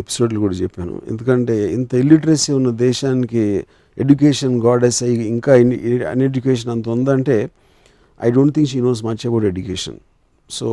[0.04, 0.96] ఎపిసోడ్లో కూడా చెప్పాను.
[1.12, 3.44] ఎందుకంటే ఇంత ఇల్లిటరసీ ఉన్న దేశానికి
[3.98, 5.52] ఎడ్యుకేషన్ గాడెస్ అయ్యి ఇంకా
[6.14, 7.38] అన్ఎడ్యుకేషన్ అంత ఉందంటే
[8.20, 10.00] I don't think she knows much about education
[10.50, 10.68] so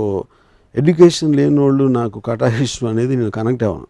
[0.74, 3.88] education లేని వాళ్ళు నాకు కటాయిష్టం అనేది నేను కనెక్ట్ అవ్వను.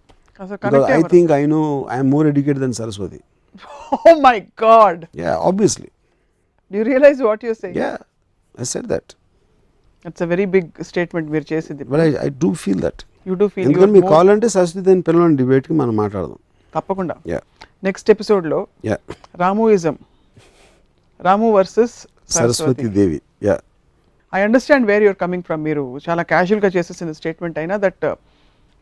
[0.98, 1.62] I think I know
[1.96, 3.20] I'm more educated than Saraswati
[4.26, 5.88] my god yeah obviously
[6.70, 7.92] you realise what you say yeah
[8.54, 9.10] I said that
[10.04, 11.82] it's a very big statement మీరు చేసింది.
[11.92, 15.74] But I do feel that you do feel ఎందుకంటే మీకు కావాలంటే సరస్వతి అని పిల్లల డిబేట్కి
[15.80, 16.38] మనం మాట్లాడదాం.
[16.72, 17.16] తప్పకుండా.
[17.32, 17.40] యా
[17.86, 18.96] నెక్స్ట్ ఎపిసోడ్లో yeah
[19.42, 19.96] Ramuism.
[21.20, 21.96] Ramu versus
[22.36, 22.86] Saraswati.
[22.98, 23.18] Devi.
[23.48, 23.56] Yeah
[24.32, 28.06] I understand where you're coming from మీరు చాలా క్యాజువల్గా చేసేసిన స్టేట్మెంట్ అయినా that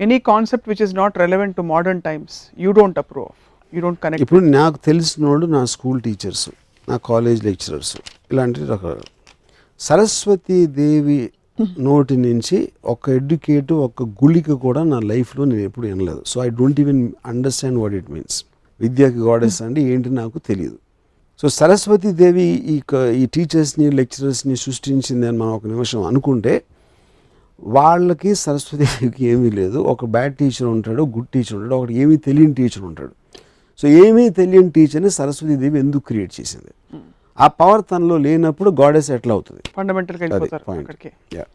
[0.01, 3.31] any concept which is not relevant to modern times you don't approve
[3.73, 6.47] you don't connect ఇప్పుడు నాకు తెలిసిన వాళ్ళు నా స్కూల్ టీచర్స్
[6.89, 7.93] నా కాలేజ్ లెక్చరర్స్
[8.33, 8.99] ఇలాంటి రకాల
[9.81, 11.31] సరస్వతి దేవి
[11.81, 16.23] నోటి నుంచి ఒక ఎడ్యుకేట్ ఒక గుళిక కూడా నా లైఫ్లో నేను ఎప్పుడు వినలేదు.
[16.27, 18.45] So I don't even understand what it means.
[18.81, 20.79] విద్యకి గాడెస్ అంటే ఏంటి నాకు తెలియదు
[21.41, 22.77] సో సరస్వతి దేవి ఈ
[23.15, 26.63] ఈ టీచర్స్ని లెక్చరర్స్ని సృష్టించింది అని మనం ఒక నిమిషం అనుకుంటే
[27.63, 29.79] వాళ్ళకి సరస్వతి దేవికి ఏమీ లేదు.
[29.79, 33.13] ఒక బ్యాడ్ టీచర్ ఉంటాడు గుడ్ టీచర్ ఉంటాడు ఒకటి ఏమీ తెలియని టీచర్ ఉంటాడు.
[33.79, 36.73] సో ఏమీ తెలియని టీచర్ని సరస్వతి దేవి ఎందుకు క్రియేట్ చేసింది?
[37.41, 39.63] ఆ పవర్ తనలో లేనప్పుడు గాడెస్ ఎట్లా అవుతుంది?
[39.77, 40.71] ఫండమెంటల్గా వెళ్ళిపోతారు.
[40.71, 41.11] అక్కడికి.
[41.33, 41.49] Yeah.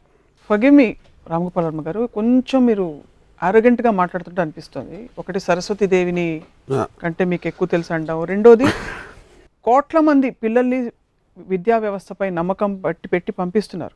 [0.50, 0.96] Forgive me
[1.28, 3.00] Ramgopal Varma గారు కొంచెం మీరు
[3.44, 5.10] ఆరోగెంట్గా మాట్లాడుతుంటే అనిపిస్తుంది.
[5.20, 6.42] ఒకటి సరస్వతి దేవిని.
[6.72, 8.24] కంటే మీకు ఎక్కువ తెలుసు అంటాం.
[8.24, 8.66] రెండోది
[9.64, 10.92] కోట్ల మంది పిల్లల్ని
[11.38, 13.96] విద్యా వ్యవస్థపై నమ్మకం బట్టి పెట్టి పంపిస్తున్నారు.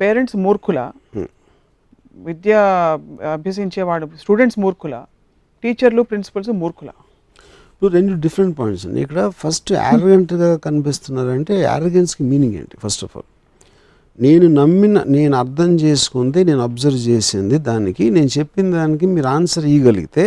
[0.00, 0.92] పేరెంట్స్ మూర్ఖుల.
[2.14, 2.54] విద్య
[3.32, 5.04] అభ్యసించేవాడు స్టూడెంట్స్ మూర్ఖుల.
[5.62, 6.88] టీచర్లు ప్రిన్సిపల్స్ మూర్ఖుల.
[7.80, 12.74] ఇప్పుడు రెండు డిఫరెంట్ పాయింట్స్ అండి ఇక్కడ ఫస్ట్ యారగెంట్గా కనిపిస్తున్నారంటే యారగెన్స్కి మీనింగ్ ఏంటి?
[12.82, 13.28] ఫస్ట్ ఆఫ్ ఆల్
[14.18, 20.24] నేను నమ్మిన నేను అర్థం చేసుకుంది నేను అబ్జర్వ్ చేసింది దానికి నేను చెప్పిన దానికి మీరు ఆన్సర్ ఇవ్వగలిగితే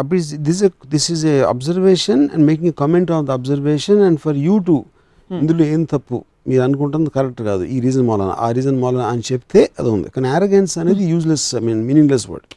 [0.00, 0.62] అప్పుడు this
[0.94, 4.76] this is a observation and making comment on the observation and for you to
[5.30, 6.18] ఇందులో ఏం తప్పు?
[6.50, 7.62] మీరు అనుకుంటుంది కరెక్ట్ కాదు.
[7.74, 10.08] ఈ రీజన్ మూలన ఆ రీజన్ మూలన అని చెప్తే అది ఉంది.
[10.16, 12.48] కానీ యారగెన్స్ అనేది useless I mean meaningless word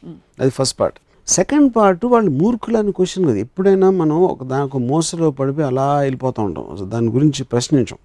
[0.42, 0.98] అది ఫస్ట్ పార్ట్
[1.28, 3.34] సెకండ్ పార్ట్ వాళ్ళు మూర్ఖులు అని క్వశ్చన్ కదా.
[3.34, 6.90] ఎప్పుడైనా మనం ఒక దాని ఒక మోసలో పడిపోయి అలా వెళ్ళిపోతూ ఉంటాం.
[6.90, 7.96] దాని గురించి ప్రశ్నించం.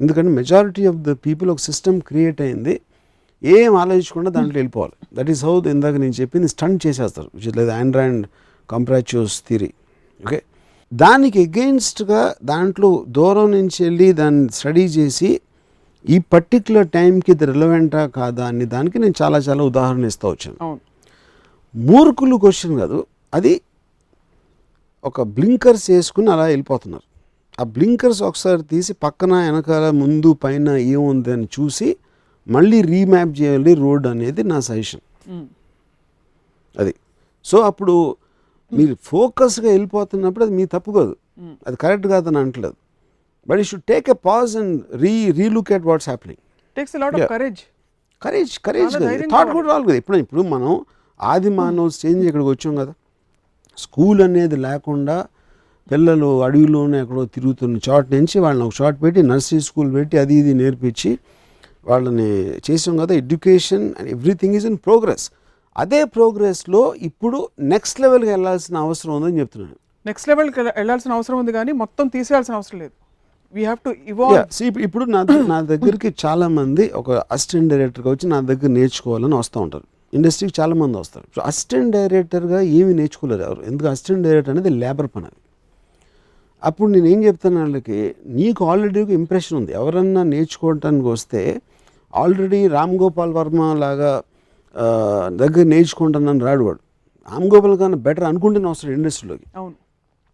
[0.00, 2.80] ఎందుకంటే మెజారిటీ ఆఫ్ ద పీపుల్ ఒక సిస్టమ్ క్రియేట్ అయింది.
[3.42, 5.06] ఏం ఆలోచించకుండా దాంట్లో వెళ్ళిపోవాలి.
[5.14, 7.30] దట్ ఈస్ హౌ ఇందాక నేను చెప్పింది స్టంట్ చేసేస్తారు.
[7.34, 8.26] విచ్ లేదా ఆండ్రాయిడ్
[8.70, 9.72] కంప్రాచ్యూస్ థిరీ
[10.26, 10.42] ఓకే
[10.94, 15.40] దానికి ఎగెయిన్స్ట్గా దాంట్లో దూరం నుంచి వెళ్ళి దాన్ని స్టడీ చేసి
[16.08, 20.80] ఈ పర్టిక్యులర్ టైంకి ఇది రిలవెంటా కాదా అని దానికి నేను చాలా చాలా ఉదాహరణ ఇస్తూ వచ్చాను.
[21.74, 23.06] మూర్ఖులు క్వశ్చన్ కాదు.
[23.34, 23.60] అది
[25.04, 27.02] ఒక బ్లింకర్స్ వేసుకుని అలా వెళ్ళిపోతున్నారు.
[27.60, 31.96] ఆ బ్లింకర్స్ ఒకసారి తీసి పక్కన వెనకాల ముందు పైన ఏముంది అని చూసి
[32.48, 35.00] మళ్ళీ రీమ్యాప్ చేయాలి రోడ్ అనేది నా సజెషన్.
[36.78, 36.94] అది.
[37.44, 38.16] సో అప్పుడు
[38.72, 41.16] మీరు ఫోకస్గా వెళ్ళిపోతున్నప్పుడు అది మీ తప్పు కాదు.
[41.66, 42.74] అది కరెక్ట్ కాదని అంటలేదు.
[43.48, 46.42] But you should take a pause and re relook at what's happening.
[46.76, 47.28] Takes.
[47.28, 47.58] Courage
[48.22, 48.92] courage courage
[49.30, 49.52] thought.
[49.52, 49.94] కూడా రావాలి కదా.
[49.94, 50.84] ఇప్పుడు ఇప్పుడు మనం
[51.22, 52.94] ఆది మానవ చేంజ్ ఇక్కడికి వచ్చాం కదా.
[53.78, 55.26] స్కూల్ అనేది లేకుండా
[55.90, 60.54] పిల్లలు అడవిలోనే ఎక్కడో తిరుగుతున్న చోట నుంచి వాళ్ళని ఒక చోట పెట్టి నర్సరీ స్కూల్ పెట్టి అది ఇది
[60.54, 61.18] నేర్పించి
[61.86, 63.14] వాళ్ళని చేసాం కదా.
[63.14, 65.30] Education and everything is in progress
[65.76, 69.74] అదే ప్రోగ్రెస్లో ఇప్పుడు నెక్స్ట్ లెవెల్కి వెళ్ళాల్సిన అవసరం ఉందని చెప్తున్నాను.
[70.06, 72.92] నెక్స్ట్ లెవెల్కి వెళ్ళాల్సిన అవసరం ఉంది కానీ మొత్తం తీసేయాల్సిన అవసరం లేదు.
[73.54, 78.40] వీ హ్యావ్ టు ఇవాల్వ్ ఇప్పుడు- నా నా దగ్గరికి చాలా మంది ఒక అసిస్టెంట్ డైరెక్టర్గా వచ్చి నా
[78.40, 79.84] దగ్గర నేర్చుకోవాలని వస్తూ ఉంటారు.
[80.12, 81.26] ఇండస్ట్రీకి చాలా మంది వస్తారు.
[81.34, 83.62] సో అసిస్టెంట్ డైరెక్టర్గా ఏమి నేర్చుకోలేరు ఎవరు.
[83.70, 83.88] ఎందుకు?
[83.88, 85.40] అసిస్టెంట్ డైరెక్టర్ అనేది లేబర్ పని అది.
[86.62, 87.98] అప్పుడు నేను ఏం చెప్తాను వాళ్ళకి
[88.38, 89.72] నీకు ఆల్రెడీ ఒక ఇంప్రెషన్ ఉంది.
[89.72, 91.42] ఎవరన్నా నేర్చుకోవటానికి వస్తే
[92.12, 94.12] ఆల్రెడీ రామ్ గోపాల్ వర్మ లాగా
[95.42, 96.80] దగ్గర నేర్చుకుంటానని రాడు వాడు.
[97.30, 99.46] రామ్ గోపాల్ కన్నా బెటర్ అనుకుంటేనే వస్తాడు ఇండస్ట్రీలోకి.
[99.56, 99.76] అవును.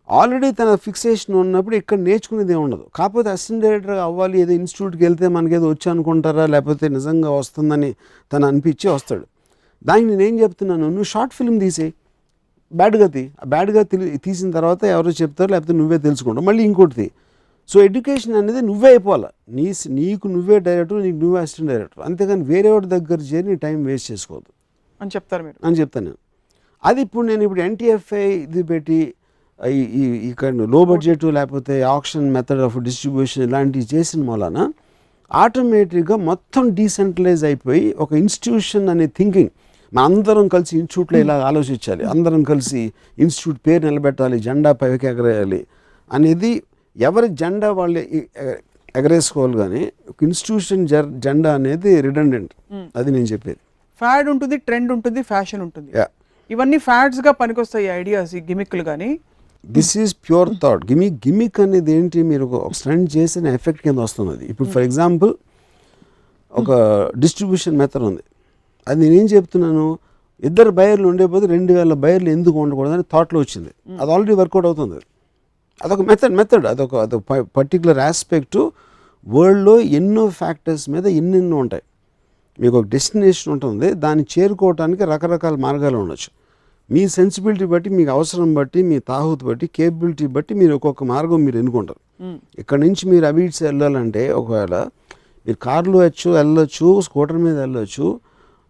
[0.09, 5.29] ఆల్రెడీ తన ఫిక్సేషన్ ఉన్నప్పుడు ఇక్కడ నేర్చుకునేది ఏమి ఉండదు కాకపోతే అసిస్టెంట్ డైరెక్టర్ అవ్వాలి ఏదో ఇన్స్టిట్యూట్కి వెళ్తే
[5.37, 7.91] మనకేదో వచ్చి అనుకుంటారా లేకపోతే నిజంగా వస్తుందని
[8.33, 9.25] తను అనిపించి వస్తాడు.
[9.87, 10.87] దానికి నేను ఏం చెప్తున్నాను?
[10.89, 11.95] నువ్వు షార్ట్ ఫిల్మ్ తీసేయి.
[12.72, 16.47] బ్యాడ్గా తీ బ్యాడ్గా తెలి తీసిన తర్వాత ఎవరో చెప్తారు లేకపోతే నువ్వే తెలుసుకుంటావు.
[16.47, 17.11] మళ్ళీ ఇంకోటి తీ
[17.68, 19.29] సో ఎడ్యుకేషన్ అనేది నువ్వే అయిపోవాలి.
[19.49, 23.85] నీ నీకు నువ్వే డైరెక్టర్ నీకు నువ్వే అసిస్టెంట్ డైరెక్టర్ అంతేగాని వేరే వాడి దగ్గర చేరి నీ టైం
[23.85, 24.51] వేస్ట్ చేసుకోవద్దు.
[25.01, 25.57] అని చెప్తారు మీరు.
[25.64, 26.18] అని చెప్తాను నేను.
[26.85, 28.99] అది ఇప్పుడు నేను ఇప్పుడు ఎన్టీఎఫ్ఐ ఇది పెట్టి
[29.95, 34.72] ఈ ఇక్కడ లో బడ్జెట్ లేకపోతే ఆప్షన్ మెథడ్ ఆఫ్ డిస్ట్రిబ్యూషన్ ఇలాంటివి చేసిన మూలన
[35.31, 39.51] ఆటోమేటిక్గా మొత్తం డీసెంట్రలైజ్ అయిపోయి ఒక ఇన్స్టిట్యూషన్ అనే థింకింగ్
[39.97, 42.03] మన అందరం కలిసి ఇన్స్టిట్యూట్లో ఇలా ఆలోచించాలి.
[42.12, 42.80] అందరం కలిసి
[43.24, 45.61] ఇన్స్టిట్యూట్ పేరు నిలబెట్టాలి జెండా పైకి ఎగరేయాలి
[46.11, 46.51] అనేది
[46.97, 48.01] ఎవరి జెండా వాళ్ళు
[49.01, 50.82] ఎగరేసుకోవాలి కానీ ఒక ఇన్స్టిట్యూషన్
[51.24, 52.53] జెండా అనేది రిడండెంట్.
[52.99, 53.61] అది నేను చెప్పేది.
[54.03, 55.90] ఫ్యాడ్ ఉంటుంది ట్రెండ్ ఉంటుంది ఫ్యాషన్ ఉంటుంది.
[56.51, 59.11] ఇవన్నీ ఫ్యాడ్స్గా పనికొస్తాయి ఐడియాస్ ఈ గిమిక్లు కానీ.
[59.64, 62.20] దిస్ ఈజ్ ప్యూర్ థాట్ గిమి గిమిక్ అనేది ఏంటి?
[62.30, 65.32] మీరు ఒక స్టంట్ చేసిన ఎఫెక్ట్ కింద వస్తుంది ఇప్పుడు ఫర్ ఎగ్జాంపుల్
[66.53, 66.70] ఒక
[67.22, 68.24] డిస్ట్రిబ్యూషన్ మెథడ్ ఉంది.
[68.89, 69.99] అది నేనేం చెప్తున్నాను?
[70.45, 73.70] ఇద్దరు బయర్లు ఉండేపోతే రెండు వేల బయర్లు ఎందుకు ఉండకూడదు అని థాట్లో వచ్చింది.
[74.01, 74.95] అది ఆల్రెడీ వర్కౌట్ అవుతుంది.
[74.95, 75.05] అది.
[75.85, 78.59] అదొక మెథడ్ మెథడ్ అదొక అదొక పర్టికులర్ ఆస్పెక్ట్
[79.26, 81.82] వరల్డ్లో ఎన్నో ఫ్యాక్టర్స్ మీద ఎన్నెన్నో ఉంటాయి.
[82.61, 86.30] మీకు ఒక డెస్టినేషన్ ఉంటుంది దాన్ని చేరుకోవడానికి రకరకాల మార్గాలు ఉండొచ్చు.
[86.91, 91.59] మీ సెన్సిబిలిటీ బట్టి మీకు అవసరం బట్టి మీ తాహుత్ బట్టి కేపబిలిటీ బట్టి మీరు ఒక్కొక్క మార్గం మీరు
[91.59, 92.01] ఎన్నుకుంటారు.
[92.59, 94.74] ఇక్కడ నుంచి మీరు అబీట్స్ వెళ్ళాలంటే ఒకవేళ
[95.47, 98.20] మీరు కార్లో వచ్చు వెళ్ళొచ్చు స్కూటర్ మీద వెళ్ళొచ్చు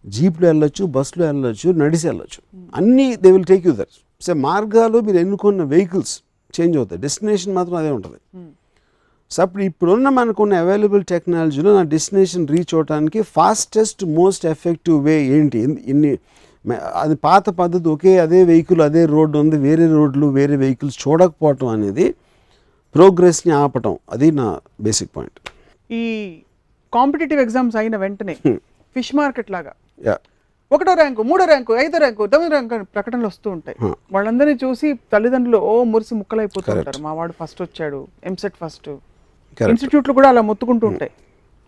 [0.05, 2.67] జీప్లో వెళ్ళొచ్చు బస్సులో వెళ్ళొచ్చు నడిచి వెళ్ళొచ్చు.
[2.75, 3.87] అన్నీ they will take you there
[4.21, 6.21] so మార్గాలు మీరు ఎన్నుకున్న వెహికల్స్
[6.61, 7.01] చేంజ్ అవుతాయి.
[7.01, 8.47] డెస్టినేషన్ మాత్రం అదే ఉంటుంది.
[9.31, 15.59] సో అప్పుడు ఇప్పుడున్న మనకున్న అవైలబుల్ టెక్నాలజీలో నా డెస్టినేషన్ రీచ్ అవడానికి ఫాస్టెస్ట్ మోస్ట్ ఎఫెక్టివ్ వే ఏంటి?
[15.59, 16.17] ఇన్- ఇన్ని
[16.95, 22.15] అది పాత పద్ధతి ఒకే అదే వెహికల్ అదే రోడ్డు ఉంది వేరే రోడ్లు వేరే వెహికల్స్ చూడకపోవటం అనేది
[22.95, 23.97] ప్రోగ్రెస్ని ఆపటం.
[24.09, 25.49] అది నా బేసిక్ పాయింట్
[25.91, 26.35] ఈ
[26.93, 28.37] కాంపిటేటివ్ ఎగ్జామ్స్ అయిన వెంటనే
[28.95, 29.71] ఫిష్ మార్కెట్ లాగా
[30.71, 33.77] ఒకటో ర్యాంకు మూడో ర్యాంకు ఐదో ర్యాంకు తొమ్మిదో ర్యాంకు అని ప్రకటనలు వస్తూ ఉంటాయి.
[34.13, 36.67] వాళ్ళందరినీ చూసి తల్లిదండ్రులు ఓ మురిసి ముక్కలైపోతూ.
[36.77, 36.99] ఉంటారు.
[37.05, 38.89] మా వాడు ఫస్ట్ వచ్చాడు ఎంసెట్ ఫస్ట్
[39.71, 41.11] ఇన్స్టిట్యూట్లు కూడా అలా మొత్తుకుంటూ ఉంటాయి.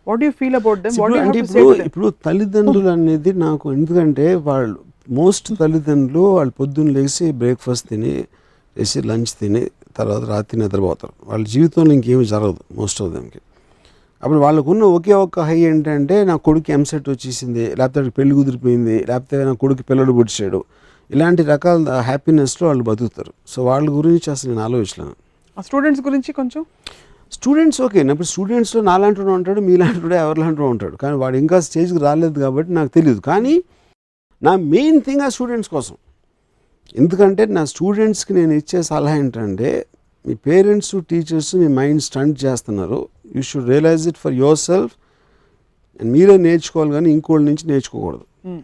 [0.08, 1.40] What you feel about them ఇప్పుడు అంటే
[1.90, 4.80] ఇప్పుడు తల్లిదండ్రులు అనేది నాకు ఎందుకంటే వాళ్ళు
[5.20, 8.14] మోస్ట్ తల్లిదండ్రులు వాళ్ళు పొద్దున్న లేచి బ్రేక్ఫాస్ట్ తిని
[8.76, 9.62] వేసి లంచ్ తిని
[9.98, 11.14] తర్వాత రాత్రి నిద్రపోతారు.
[11.30, 13.40] వాళ్ళ జీవితంలో ఇంకేమీ జరగదు మోస్ట్ ఆఫ్ దెమ్కి
[14.24, 19.54] అప్పుడు వాళ్ళకున్న ఒకే ఒక్క హై ఏంటంటే నా కొడుకు ఎంసెట్ వచ్చేసింది లేకపోతే పెళ్ళి కుదిరిపోయింది లేకపోతే నా
[19.54, 20.64] కొడుకు పిల్లడు పుడిచాడు
[21.12, 23.34] ఇలాంటి రకాల హ్యాపీనెస్లో వాళ్ళు బతుకుతారు.
[23.48, 25.16] సో వాళ్ళ గురించి అసలు నేను ఆలోచించలేను.
[25.58, 26.66] ఆ స్టూడెంట్స్ గురించి కొంచెం?
[27.32, 30.96] స్టూడెంట్స్ ఓకే ఇప్పుడు స్టూడెంట్స్లో నాలాంటి ఉంటాడు మీలాంటి ఎవరిలాంటి ఉంటాడు.
[30.96, 33.64] కానీ వాడు ఇంకా స్టేజ్కి రాలేదు కాబట్టి నాకు తెలియదు కానీ
[34.44, 35.96] నా మెయిన్ థింగ్ ఆ స్టూడెంట్స్ కోసం.
[36.96, 39.86] ఎందుకంటే నా స్టూడెంట్స్కి నేను ఇచ్చే సలహా ఏంటంటే
[40.26, 43.08] మీ పేరెంట్స్ టీచర్స్ మీ మైండ్ స్టంట్ చేస్తున్నారు.
[43.36, 44.94] You should realise it for yourself
[46.00, 48.26] and మీరే నేర్చుకోవాలి కానీ ఇంకోళ్ళ నుంచి నేర్చుకోకూడదు.
[48.46, 48.62] మ్మ్.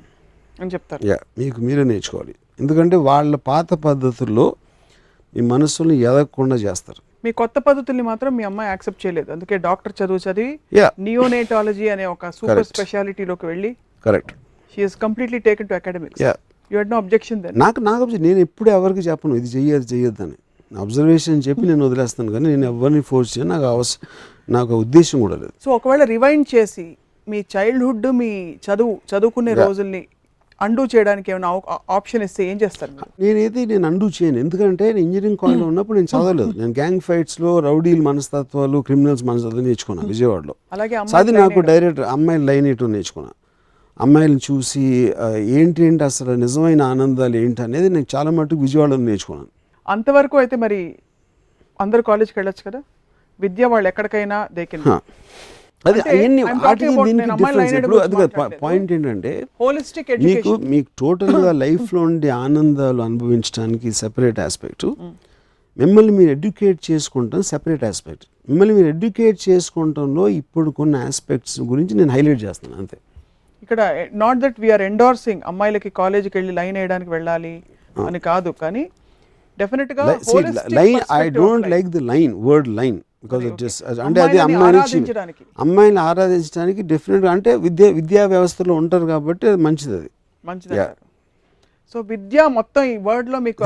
[0.59, 1.01] అని చెప్తారు.
[1.05, 2.33] యా మీకు మీరే నేర్చుకోవాలి.
[2.59, 4.45] ఎందుకంటే వాళ్ళ పాత పద్ధతుల్లో
[5.33, 7.01] మీ మనస్సుని ఎదగకుండా చేస్తారు.
[7.25, 9.31] మీ కొత్త పద్ధతుల్ని మాత్రం మీ అమ్మాయి యాక్సెప్ట్ చేయలేదు.
[9.31, 10.51] అందుకే డాక్టర్ చదువు చదివి
[10.99, 12.73] నియోనేటాలజీ అనే ఒక సూపర్ Correct.
[12.73, 13.71] స్పెషాలిటీలోకి వెళ్ళి
[14.05, 14.31] correct
[14.77, 16.33] she is completely taken to academics yeah
[16.71, 20.35] head no objection then నాకు నాకు నేను ఎప్పుడు ఎవరికి చెప్పను ఇది చెయ్యదు చెయ్యొద్దని.
[20.71, 24.01] అబ్జర్వేషన్ చెప్పి నేను వదిలేస్తాను కానీ నేను ఎవరిని ఫోర్స్ చేయను నాకు అవసరం
[24.49, 25.53] నాకు ఉద్దేశం కూడా లేదు.
[25.65, 29.53] సో ఒకవేళ రివైండ్ చేసి మీ చైల్డ్హుడ్ మీ చదువు చదువుకునే.
[29.53, 30.05] రోజుల్ని
[30.61, 34.39] అండూ చేయడానికి ఏమైనా ఆప్షన్ ఇస్తే ఏం చేస్తారు నేనైతే నేను అండూ చేయను.
[34.39, 36.51] ఎందుకంటే నేను ఇంజనీరింగ్ కాలేజ్లో ఉన్నప్పుడు నేను చదవలేదు.
[36.59, 40.55] నేను గ్యాంగ్ ఫైట్స్లో రౌడీల మనస్తత్వాలు క్రిమినల్స్ మనస్తత్వాలు నేర్చుకున్నాను విజయవాడలో.
[40.73, 43.31] అలాగే అది నాకు డైరెక్ట్ అమ్మాయిలు లైన్ ఇటు నేర్చుకున్నా.
[43.99, 45.13] అమ్మాయిలను చూసి
[45.45, 49.49] ఏంటి ఏంటి అసలు నిజమైన ఆనందాలు ఏంటి అనేది నేను చాలా మటుకు విజయవాడలో నేర్చుకున్నాను.
[49.87, 50.95] అంతవరకు అయితే మరి
[51.81, 52.81] అందరు కాలేజ్కి వెళ్ళొచ్చు కదా?
[53.43, 54.85] విద్య వాళ్ళు ఎక్కడికైనా దే కెన్.
[55.85, 58.55] అది అవన్నీ వాటికి దీనికి డిఫరెన్స్ ఇప్పుడు అది.
[58.61, 59.31] పాయింట్ ఏంటంటే
[59.61, 64.85] హోలిస్టిక్ మీకు మీకు టోటల్గా లైఫ్లో ఉండే ఆనందాలు అనుభవించడానికి సెపరేట్ ఆస్పెక్ట్
[65.77, 72.11] మిమ్మల్ని మీరు ఎడ్యుకేట్ చేసుకుంటాం సెపరేట్ ఆస్పెక్ట్ మిమ్మల్ని మీరు ఎడ్యుకేట్ చేసుకుంటంలో ఇప్పుడు కొన్ని ఆస్పెక్ట్స్ గురించి నేను
[72.15, 72.97] హైలైట్ చేస్తాను అంతే.
[73.63, 73.81] ఇక్కడ
[74.23, 77.53] నాట్ దట్ వీఆర్ ఎండోర్సింగ్ అమ్మాయిలకి కాలేజీకి వెళ్ళి లైన్ వేయడానికి వెళ్ళాలి
[78.03, 78.83] అని కాదు కానీ
[79.57, 80.05] డెఫినెట్గా
[80.79, 83.63] line I don't like the line word line because it
[84.07, 85.43] అంటే అది అమ్మాయిలని అమ్మాయి నుంచి ఆరాధించడానికి.
[85.63, 90.09] అమ్మాయిని ఆరాధించడానికి డెఫినెట్గా అంటే విద్యా విద్యా వ్యవస్థలో ఉంటారు కాబట్టి అది మంచిది అది.
[90.43, 90.77] మంచిది.
[91.95, 93.63] సో విద్య మొత్తం ఈ వర్డ్లో మీకు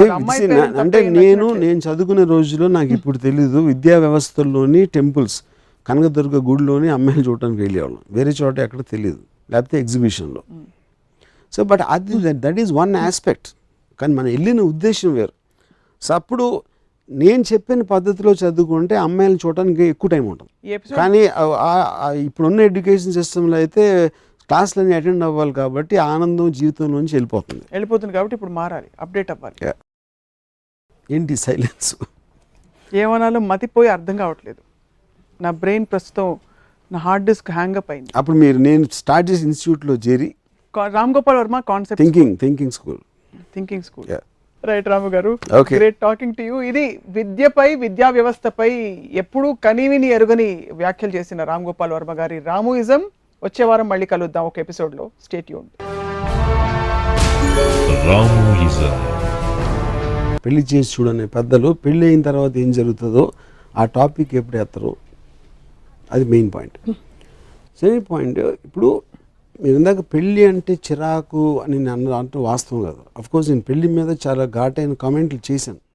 [0.84, 1.45] అంటే నేను.
[1.64, 5.38] నేను చదువుకునే రోజుల్లో నాకు ఇప్పుడు తెలీదు విద్యా వ్యవస్థల్లోని టెంపుల్స్
[5.86, 8.01] కనకదుర్గ గుడిలోని అమ్మాయిలు చూడటానికి వెళ్ళేవాళ్ళం.
[8.16, 10.41] వేరే చోట ఎక్కడ తెలియదు లేకపోతే ఎగ్జిబిషన్లో
[11.53, 12.14] సో బట్ అది
[12.45, 13.49] దట్ ఈస్ వన్ ఆస్పెక్ట్
[13.99, 15.34] కానీ మనం వెళ్ళిన ఉద్దేశం వేరు.
[16.01, 16.45] సో అప్పుడు
[17.10, 20.51] నేను చెప్పిన పద్ధతిలో చదువుకుంటే అమ్మాయిలను చూడటానికి ఎక్కువ టైం ఉంటుంది.
[20.99, 21.22] కానీ
[22.28, 23.84] ఇప్పుడున్న ఎడ్యుకేషన్ సిస్టంలో అయితే
[24.49, 27.64] క్లాసులన్నీ అటెండ్ అవ్వాలి కాబట్టి ఆనందం జీవితం నుంచి వెళ్ళిపోతుంది.
[27.76, 29.58] వెళ్ళిపోతుంది కాబట్టి ఇప్పుడు మారాలి అప్డేట్ అవ్వాలి.
[31.16, 31.89] ఏంటి సైలెన్స్?
[33.01, 34.62] ఏమనాలో మతిపోయి అర్థం కావట్లేదు.
[35.45, 36.28] నా బ్రెయిన్ ప్రస్తుతం
[36.91, 38.12] నా హార్డ్ డిస్క్ హ్యాంగ్ అప్ అయింది.
[38.20, 40.30] అప్పుడు మీరు నేను స్టార్ట్ చేసిన ఇన్స్టిట్యూట్లో చేరి
[40.95, 42.99] Ram Gopal Varma concept thinking thinking school
[43.55, 44.08] thinking school.
[44.70, 45.32] Right Ramu గారు.
[45.74, 46.86] గ్రేట్ టాకింగ్ టు యూ ఇది
[47.18, 48.70] విద్యపై విద్యా వ్యవస్థపై
[49.22, 50.49] ఎప్పుడూ కనీవిని ఎరుగని
[50.82, 53.01] వ్యాఖ్యలు చేసిన రామ్ గోపాల్ వర్మ గారి రాముయిజం.
[53.43, 55.05] వచ్చే వారం మళ్ళీ కలుద్దాం ఒక ఎపిసోడ్లో.
[55.26, 55.68] స్టేట్ యూన్
[58.09, 58.95] రామోయిజం.
[60.45, 63.24] పెళ్ళి చేసి చూడనే పెద్దలు పెళ్ళి అయిన తర్వాత ఏం జరుగుతుందో
[63.78, 64.91] ఆ టాపిక్ ఎప్పుడు ఎత్తరు?
[66.11, 66.78] అది మెయిన్ పాయింట్.
[67.80, 68.89] సెకండ్ పాయింట్ ఇప్పుడు
[69.64, 73.01] మీరు ఇందాక పెళ్ళి అంటే చిరాకు అని నేను అన్న అంటూ వాస్తవం కాదు.
[73.18, 75.80] అఫ్కోర్స్ నేను పెళ్ళి మీద చాలా ఘాటైన కామెంట్లు చేశాను.